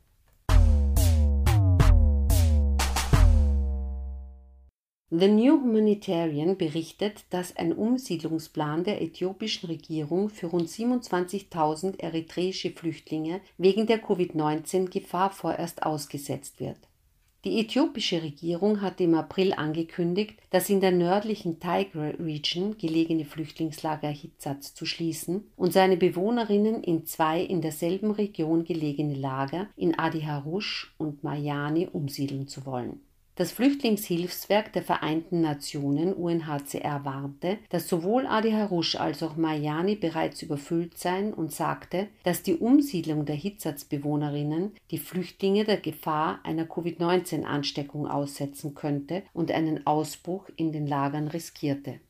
The 5.11 5.29
New 5.29 5.63
Humanitarian 5.63 6.59
berichtet, 6.59 7.25
dass 7.31 7.57
ein 7.57 7.73
Umsiedlungsplan 7.73 8.85
der 8.85 9.01
äthiopischen 9.01 9.71
Regierung 9.71 10.29
für 10.29 10.49
rund 10.49 10.69
27.000 10.69 11.99
eritreische 11.99 12.73
Flüchtlinge 12.73 13.41
wegen 13.57 13.87
der 13.87 14.03
Covid-19-Gefahr 14.03 15.31
vorerst 15.31 15.83
ausgesetzt 15.83 16.61
wird. 16.61 16.77
Die 17.47 17.59
äthiopische 17.59 18.23
Regierung 18.23 18.83
hatte 18.83 19.05
im 19.05 19.15
April 19.15 19.55
angekündigt, 19.55 20.35
das 20.51 20.69
in 20.69 20.83
der 20.83 20.93
nördlichen 20.93 21.59
Tigray 21.59 22.11
Region 22.17 22.77
gelegene 22.77 23.25
Flüchtlingslager 23.25 24.11
Hitsatz 24.11 24.75
zu 24.75 24.85
schließen 24.85 25.51
und 25.57 25.73
seine 25.73 25.97
Bewohnerinnen 25.97 26.83
in 26.83 27.07
zwei 27.07 27.41
in 27.41 27.63
derselben 27.63 28.11
Region 28.11 28.65
gelegene 28.65 29.15
Lager 29.15 29.69
in 29.75 29.99
Adi 29.99 30.21
Harush 30.21 30.95
und 30.99 31.25
Mayani 31.25 31.89
umsiedeln 31.91 32.47
zu 32.47 32.67
wollen 32.67 33.01
das 33.39 33.53
Flüchtlingshilfswerk 33.53 34.73
der 34.73 34.83
Vereinten 34.83 35.41
Nationen 35.41 36.13
UNHCR 36.13 37.05
warnte, 37.05 37.59
dass 37.69 37.87
sowohl 37.89 38.27
Adi 38.27 38.51
Harush 38.51 38.97
als 38.97 39.23
auch 39.23 39.37
Mayani 39.37 39.95
bereits 39.95 40.43
überfüllt 40.43 40.99
seien 40.99 41.33
und 41.33 41.53
sagte, 41.53 42.09
dass 42.25 42.43
die 42.43 42.57
Umsiedlung 42.57 43.27
der 43.27 43.37
Hitzatz-Bewohnerinnen 43.37 44.73
die 44.91 44.99
Flüchtlinge 44.99 45.65
der 45.65 45.77
Gefahr 45.77 46.41
einer 46.43 46.65
Covid-19-Ansteckung 46.65 48.09
aussetzen 48.09 48.75
könnte 48.75 49.23
und 49.33 49.53
einen 49.53 49.87
Ausbruch 49.87 50.51
in 50.57 50.73
den 50.73 50.89
Lagern 50.89 51.29
riskierte. 51.29 52.01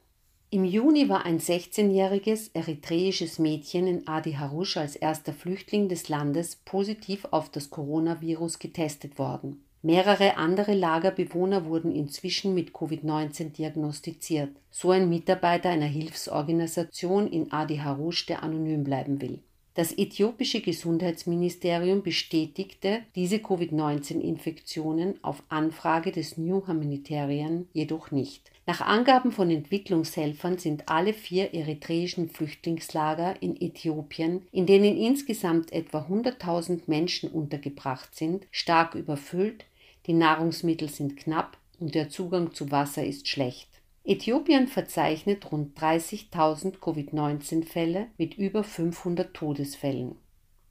Im 0.49 0.64
Juni 0.64 1.11
war 1.11 1.26
ein 1.26 1.41
16-jähriges 1.41 2.53
eritreisches 2.55 3.39
Mädchen 3.39 3.87
in 3.87 4.09
Adi 4.09 4.33
Harush 4.33 4.79
als 4.79 4.97
erster 4.97 5.35
Flüchtling 5.35 5.91
des 5.91 6.09
Landes 6.09 6.57
positiv 6.57 7.26
auf 7.33 7.51
das 7.51 7.68
Coronavirus 7.68 8.59
getestet 8.59 9.18
worden. 9.18 9.62
Mehrere 9.83 10.37
andere 10.37 10.74
Lagerbewohner 10.74 11.64
wurden 11.64 11.95
inzwischen 11.95 12.53
mit 12.53 12.72
Covid-19 12.72 13.51
diagnostiziert, 13.51 14.51
so 14.70 14.91
ein 14.91 15.09
Mitarbeiter 15.09 15.70
einer 15.70 15.87
Hilfsorganisation 15.87 17.29
in 17.29 17.53
Adi 17.53 17.76
Harush, 17.76 18.26
der 18.26 18.43
anonym 18.43 18.83
bleiben 18.83 19.20
will. 19.20 19.39
Das 19.74 19.97
äthiopische 19.97 20.61
Gesundheitsministerium 20.61 22.03
bestätigte 22.03 23.03
diese 23.14 23.39
Covid-19-Infektionen 23.39 25.22
auf 25.22 25.45
Anfrage 25.49 26.11
des 26.11 26.37
New 26.37 26.66
Humanitarian 26.66 27.68
jedoch 27.72 28.11
nicht. 28.11 28.51
Nach 28.66 28.81
Angaben 28.81 29.31
von 29.31 29.51
Entwicklungshelfern 29.51 30.59
sind 30.59 30.89
alle 30.89 31.14
vier 31.14 31.55
eritreischen 31.55 32.29
Flüchtlingslager 32.29 33.41
in 33.41 33.59
Äthiopien, 33.59 34.43
in 34.51 34.66
denen 34.66 34.97
insgesamt 34.97 35.72
etwa 35.72 36.01
100.000 36.01 36.83
Menschen 36.87 37.31
untergebracht 37.31 38.16
sind, 38.16 38.49
stark 38.51 38.97
überfüllt, 38.97 39.64
die 40.09 40.15
Nahrungsmittel 40.15 40.89
sind 40.89 41.17
knapp 41.19 41.59
und 41.79 41.95
der 41.95 42.09
Zugang 42.09 42.53
zu 42.55 42.71
Wasser 42.71 43.05
ist 43.05 43.29
schlecht. 43.29 43.69
Äthiopien 44.05 44.67
verzeichnet 44.67 45.53
rund 45.53 45.79
30.000 45.79 46.79
Covid-19-Fälle 46.79 48.07
mit 48.17 48.39
über 48.39 48.65
500 48.65 49.35
Todesfällen. 49.35 50.17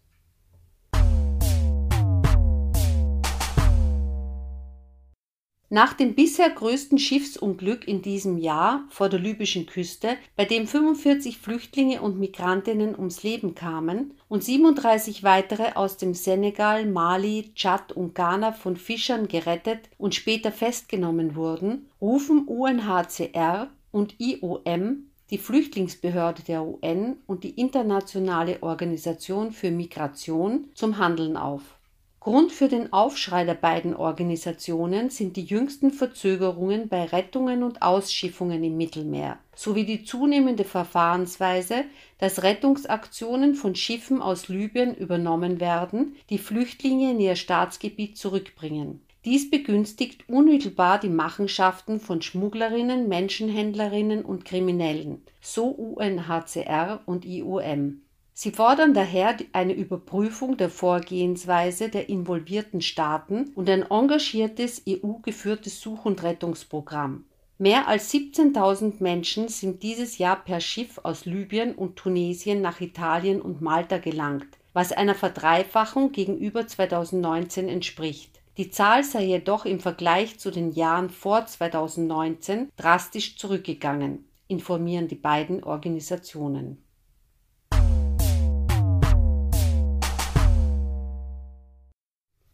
Nach 5.70 5.94
dem 5.94 6.16
bisher 6.16 6.50
größten 6.50 6.98
Schiffsunglück 6.98 7.88
in 7.88 8.02
diesem 8.02 8.40
Jahr 8.40 8.86
vor 8.90 9.10
der 9.10 9.20
libyschen 9.20 9.68
Küste, 9.68 10.18
bei 10.36 10.46
dem 10.46 10.66
45 10.66 11.38
Flüchtlinge 11.38 12.02
und 12.02 12.18
Migrantinnen 12.18 12.96
ums 12.96 13.22
Leben 13.22 13.54
kamen 13.54 14.16
und 14.30 14.44
37 14.44 15.22
weitere 15.22 15.74
aus 15.76 15.98
dem 15.98 16.16
Senegal, 16.16 16.88
Mali, 16.88 17.52
Tschad 17.54 17.92
und 17.92 18.16
Ghana 18.16 18.54
von 18.54 18.78
Fischern 18.78 19.28
gerettet 19.28 19.92
und 20.00 20.16
später 20.16 20.52
festgenommen 20.52 21.36
wurden, 21.36 21.86
rufen 22.02 22.48
UNHCR 22.48 23.70
und 23.92 24.20
IOM, 24.20 25.10
die 25.30 25.38
Flüchtlingsbehörde 25.38 26.44
der 26.44 26.64
UN 26.64 27.18
und 27.28 27.44
die 27.44 27.60
Internationale 27.60 28.62
Organisation 28.62 29.52
für 29.52 29.72
Migration 29.72 30.70
zum 30.74 30.98
Handeln 30.98 31.38
auf. 31.38 31.78
Grund 32.20 32.52
für 32.52 32.68
den 32.68 32.92
Aufschrei 32.92 33.46
der 33.46 33.54
beiden 33.54 33.96
Organisationen 33.96 35.10
sind 35.10 35.38
die 35.38 35.46
jüngsten 35.46 35.92
Verzögerungen 35.92 36.90
bei 36.90 37.06
Rettungen 37.06 37.64
und 37.64 37.82
Ausschiffungen 37.82 38.64
im 38.64 38.76
Mittelmeer 38.76 39.38
sowie 39.56 39.86
die 39.86 40.04
zunehmende 40.04 40.64
Verfahrensweise, 40.64 41.86
dass 42.20 42.44
Rettungsaktionen 42.44 43.56
von 43.56 43.76
Schiffen 43.76 44.22
aus 44.22 44.50
Libyen 44.50 44.94
übernommen 44.94 45.60
werden, 45.60 46.16
die 46.30 46.38
Flüchtlinge 46.38 47.12
in 47.12 47.20
ihr 47.20 47.36
Staatsgebiet 47.36 48.18
zurückbringen. 48.18 49.02
Dies 49.28 49.50
begünstigt 49.50 50.30
unmittelbar 50.30 51.02
die 51.02 51.10
Machenschaften 51.10 52.00
von 52.00 52.22
Schmugglerinnen, 52.22 53.10
Menschenhändlerinnen 53.10 54.24
und 54.24 54.46
Kriminellen, 54.46 55.22
so 55.42 55.66
UNHCR 55.66 57.02
und 57.06 57.26
IOM. 57.26 58.04
Sie 58.32 58.52
fordern 58.52 58.94
daher 58.94 59.36
eine 59.52 59.74
Überprüfung 59.74 60.56
der 60.56 60.70
Vorgehensweise 60.70 61.90
der 61.90 62.08
involvierten 62.08 62.80
Staaten 62.80 63.52
und 63.54 63.70
ein 63.70 63.84
engagiertes 63.92 64.84
EU-geführtes 64.88 65.82
Such- 65.82 66.06
und 66.06 66.24
Rettungsprogramm. 66.24 67.26
Mehr 67.58 67.90
als 67.90 68.14
17.000 68.14 69.04
Menschen 69.04 69.50
sind 69.50 69.84
dieses 69.84 70.20
Jahr 70.20 70.42
per 70.42 70.62
Schiff 70.62 71.02
aus 71.04 71.26
Libyen 71.26 71.76
und 71.76 71.98
Tunesien 71.98 72.62
nach 72.62 72.80
Italien 72.80 73.42
und 73.42 73.62
Malta 73.62 73.98
gelangt, 73.98 74.48
was 74.72 74.94
einer 74.94 75.16
Verdreifachung 75.16 76.14
gegenüber 76.14 76.66
2019 76.66 77.68
entspricht. 77.68 78.37
Die 78.58 78.72
Zahl 78.72 79.04
sei 79.04 79.24
jedoch 79.24 79.66
im 79.66 79.80
Vergleich 79.80 80.40
zu 80.40 80.50
den 80.50 80.72
Jahren 80.72 81.12
vor 81.12 81.46
2019 81.46 82.72
drastisch 82.76 83.38
zurückgegangen, 83.38 84.28
informieren 84.48 85.08
die 85.08 85.16
beiden 85.16 85.64
Organisationen. 85.64 86.84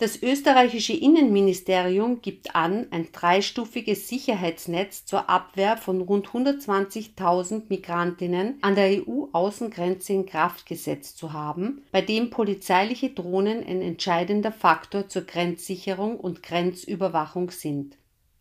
Das 0.03 0.21
österreichische 0.21 0.91
Innenministerium 0.91 2.21
gibt 2.21 2.57
an, 2.57 2.87
ein 2.91 3.07
dreistufiges 3.13 4.09
Sicherheitsnetz 4.09 5.05
zur 5.05 5.29
Abwehr 5.29 5.77
von 5.77 6.01
rund 6.01 6.27
120.000 6.27 7.69
Migrantinnen 7.69 8.57
an 8.59 8.75
der 8.75 9.01
EU-Außengrenze 9.01 10.11
in 10.11 10.25
Kraft 10.25 10.65
gesetzt 10.65 11.17
zu 11.19 11.31
haben, 11.31 11.83
bei 11.93 12.01
dem 12.01 12.31
polizeiliche 12.31 13.11
Drohnen 13.11 13.65
ein 13.65 13.81
entscheidender 13.81 14.51
Faktor 14.51 15.07
zur 15.07 15.21
Grenzsicherung 15.21 16.19
und 16.19 16.43
Grenzüberwachung 16.43 17.51
sind 17.51 17.95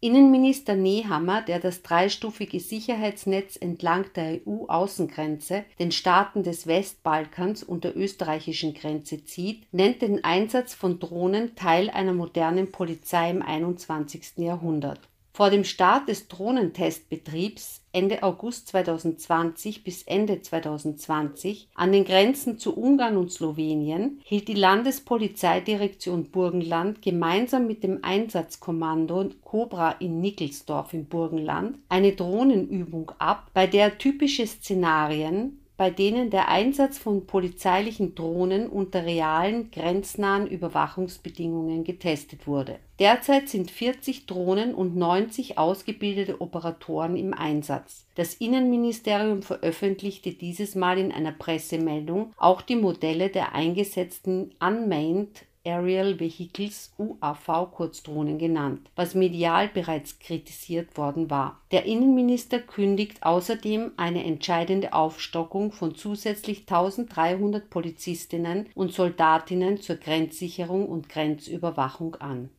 Innenminister 0.05 0.75
Nehammer, 0.75 1.43
der 1.43 1.61
das 1.61 1.83
dreistufige 1.83 2.59
Sicherheitsnetz 2.59 3.57
entlang 3.57 4.07
der 4.17 4.41
EU-Außengrenze, 4.45 5.65
den 5.79 5.93
Staaten 5.93 6.43
des 6.43 6.67
Westbalkans 6.67 7.63
und 7.63 7.85
der 7.85 7.97
österreichischen 7.97 8.75
Grenze 8.75 9.25
zieht, 9.25 9.73
nennt 9.73 10.03
den 10.03 10.25
Einsatz 10.25 10.75
von 10.75 10.99
Drohnen 10.99 11.55
Teil 11.55 11.89
einer 11.89 12.15
modernen 12.15 12.73
Polizei 12.73 13.31
im 13.31 13.43
21. 13.43 14.39
Jahrhundert 14.39 14.99
vor 15.33 15.51
dem 15.51 15.65
Start 15.65 16.09
des 16.09 16.29
Drohnentestbetriebs 16.29 17.82
Ende 17.93 18.23
August 18.23 18.69
2020 18.69 19.85
bis 19.85 20.03
Ende 20.05 20.41
2020 20.41 21.69
an 21.75 21.93
den 21.93 22.05
Grenzen 22.05 22.59
zu 22.59 22.77
Ungarn 22.77 23.17
und 23.17 23.31
Slowenien 23.31 24.21
hielt 24.25 24.49
die 24.49 24.55
Landespolizeidirektion 24.55 26.31
Burgenland 26.31 27.03
gemeinsam 27.03 27.67
mit 27.67 27.83
dem 27.83 27.99
Einsatzkommando 28.03 29.31
Cobra 29.45 29.93
in 29.93 30.21
Nickelsdorf 30.21 30.95
im 30.95 31.05
Burgenland 31.05 31.79
eine 31.89 32.13
Drohnenübung 32.13 33.13
ab, 33.19 33.51
bei 33.53 33.67
der 33.67 33.99
typische 33.99 34.47
Szenarien 34.47 35.59
bei 35.83 35.91
denen 35.91 36.31
der 36.31 36.49
Einsatz 36.49 36.97
von 36.97 37.27
polizeilichen 37.27 38.15
Drohnen 38.15 38.69
unter 38.69 39.05
realen 39.05 39.71
grenznahen 39.73 40.47
Überwachungsbedingungen 40.47 41.83
getestet 41.83 42.47
wurde. 42.47 42.79
Derzeit 43.03 43.49
sind 43.49 43.69
40 43.69 44.27
Drohnen 44.27 44.77
und 44.77 44.95
90 44.95 45.59
ausgebildete 45.59 46.41
Operatoren 46.41 47.17
im 47.17 47.35
Einsatz. 47.35 48.07
Das 48.15 48.35
Innenministerium 48.35 49.43
veröffentlichte 49.43 50.31
dieses 50.31 50.77
Mal 50.77 50.99
in 50.99 51.11
einer 51.11 51.33
Pressemeldung 51.33 52.33
auch 52.37 52.63
die 52.63 52.77
Modelle 52.77 53.29
der 53.29 53.57
eingesetzten 53.57 54.53
Unmanned 54.61 55.47
Aerial 55.65 56.21
Vehicles 56.21 56.93
UAV 56.97 57.73
Kurzdrohnen 57.73 58.39
genannt, 58.39 58.89
was 58.95 59.17
medial 59.17 59.67
bereits 59.67 60.21
kritisiert 60.21 60.97
worden 60.97 61.29
war. 61.29 61.61
Der 61.73 61.87
Innenminister 61.87 62.61
kündigt 62.61 63.25
außerdem 63.25 63.95
eine 63.97 64.23
entscheidende 64.23 64.93
Aufstockung 64.93 65.73
von 65.73 65.97
zusätzlich 65.97 66.61
1300 66.69 67.69
Polizistinnen 67.69 68.69
und 68.77 68.93
Soldatinnen 68.93 69.81
zur 69.81 69.97
Grenzsicherung 69.97 70.87
und 70.87 71.09
Grenzüberwachung 71.09 72.15
an. 72.15 72.51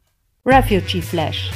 Refugee 0.46 1.02
Flash 1.02 1.52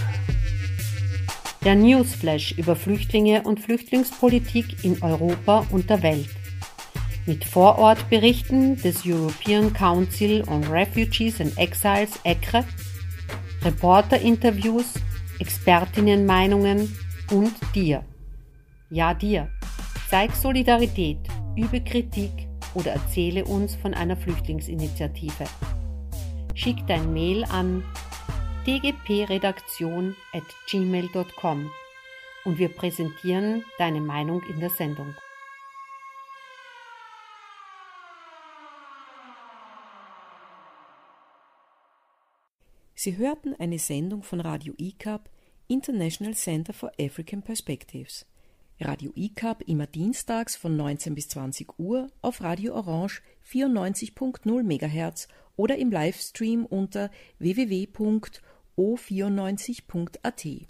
der 1.66 1.76
Newsflash 1.76 2.54
über 2.54 2.74
Flüchtlinge 2.74 3.42
und 3.44 3.60
Flüchtlingspolitik 3.60 4.86
in 4.86 5.04
Europa 5.04 5.66
und 5.72 5.90
der 5.90 6.02
Welt 6.04 6.30
mit 7.26 7.44
Vorortberichten 7.44 8.78
des 8.78 9.06
European 9.06 9.74
Council 9.74 10.42
on 10.48 10.64
Refugees 10.64 11.42
and 11.42 11.58
Exiles 11.58 12.18
ECRE, 12.24 12.64
Reporterinterviews, 13.66 14.94
Expertinnenmeinungen 15.40 16.98
und 17.34 17.52
dir. 17.76 18.06
Ja, 18.90 19.14
dir. 19.14 19.50
Zeig 20.10 20.34
Solidarität, 20.34 21.20
übe 21.58 21.82
Kritik 21.82 22.32
oder 22.74 22.94
erzähle 22.94 23.44
uns 23.44 23.76
von 23.76 23.94
einer 23.94 24.16
Flüchtlingsinitiative. 24.16 25.44
Schick 26.54 26.78
dein 26.88 27.12
Mail 27.12 27.44
an 27.44 27.84
dgpredaktion 28.68 30.14
at 30.34 30.44
gmail.com 30.70 31.72
und 32.44 32.60
wir 32.60 32.68
präsentieren 32.68 33.64
deine 33.78 34.02
Meinung 34.02 34.44
in 34.44 34.60
der 34.60 34.70
Sendung. 34.70 35.16
Sie 42.94 43.16
hörten 43.16 43.56
eine 43.58 43.80
Sendung 43.80 44.22
von 44.22 44.42
Radio 44.42 44.74
ICAP, 44.78 45.30
International 45.70 46.34
Center 46.34 46.74
for 46.74 46.92
African 47.00 47.42
Perspectives. 47.44 48.26
Radio 48.82 49.14
ICAP 49.16 49.62
immer 49.62 49.88
dienstags 49.88 50.58
von 50.58 50.76
19 50.76 51.16
bis 51.16 51.30
20 51.30 51.80
Uhr 51.80 52.08
auf 52.22 52.42
Radio 52.42 52.76
Orange 52.76 53.22
94.0 53.50 54.64
MHz 54.64 55.30
oder 55.56 55.78
im 55.78 55.90
Livestream 55.90 56.66
unter 56.66 57.10
www.o94.at. 58.78 60.68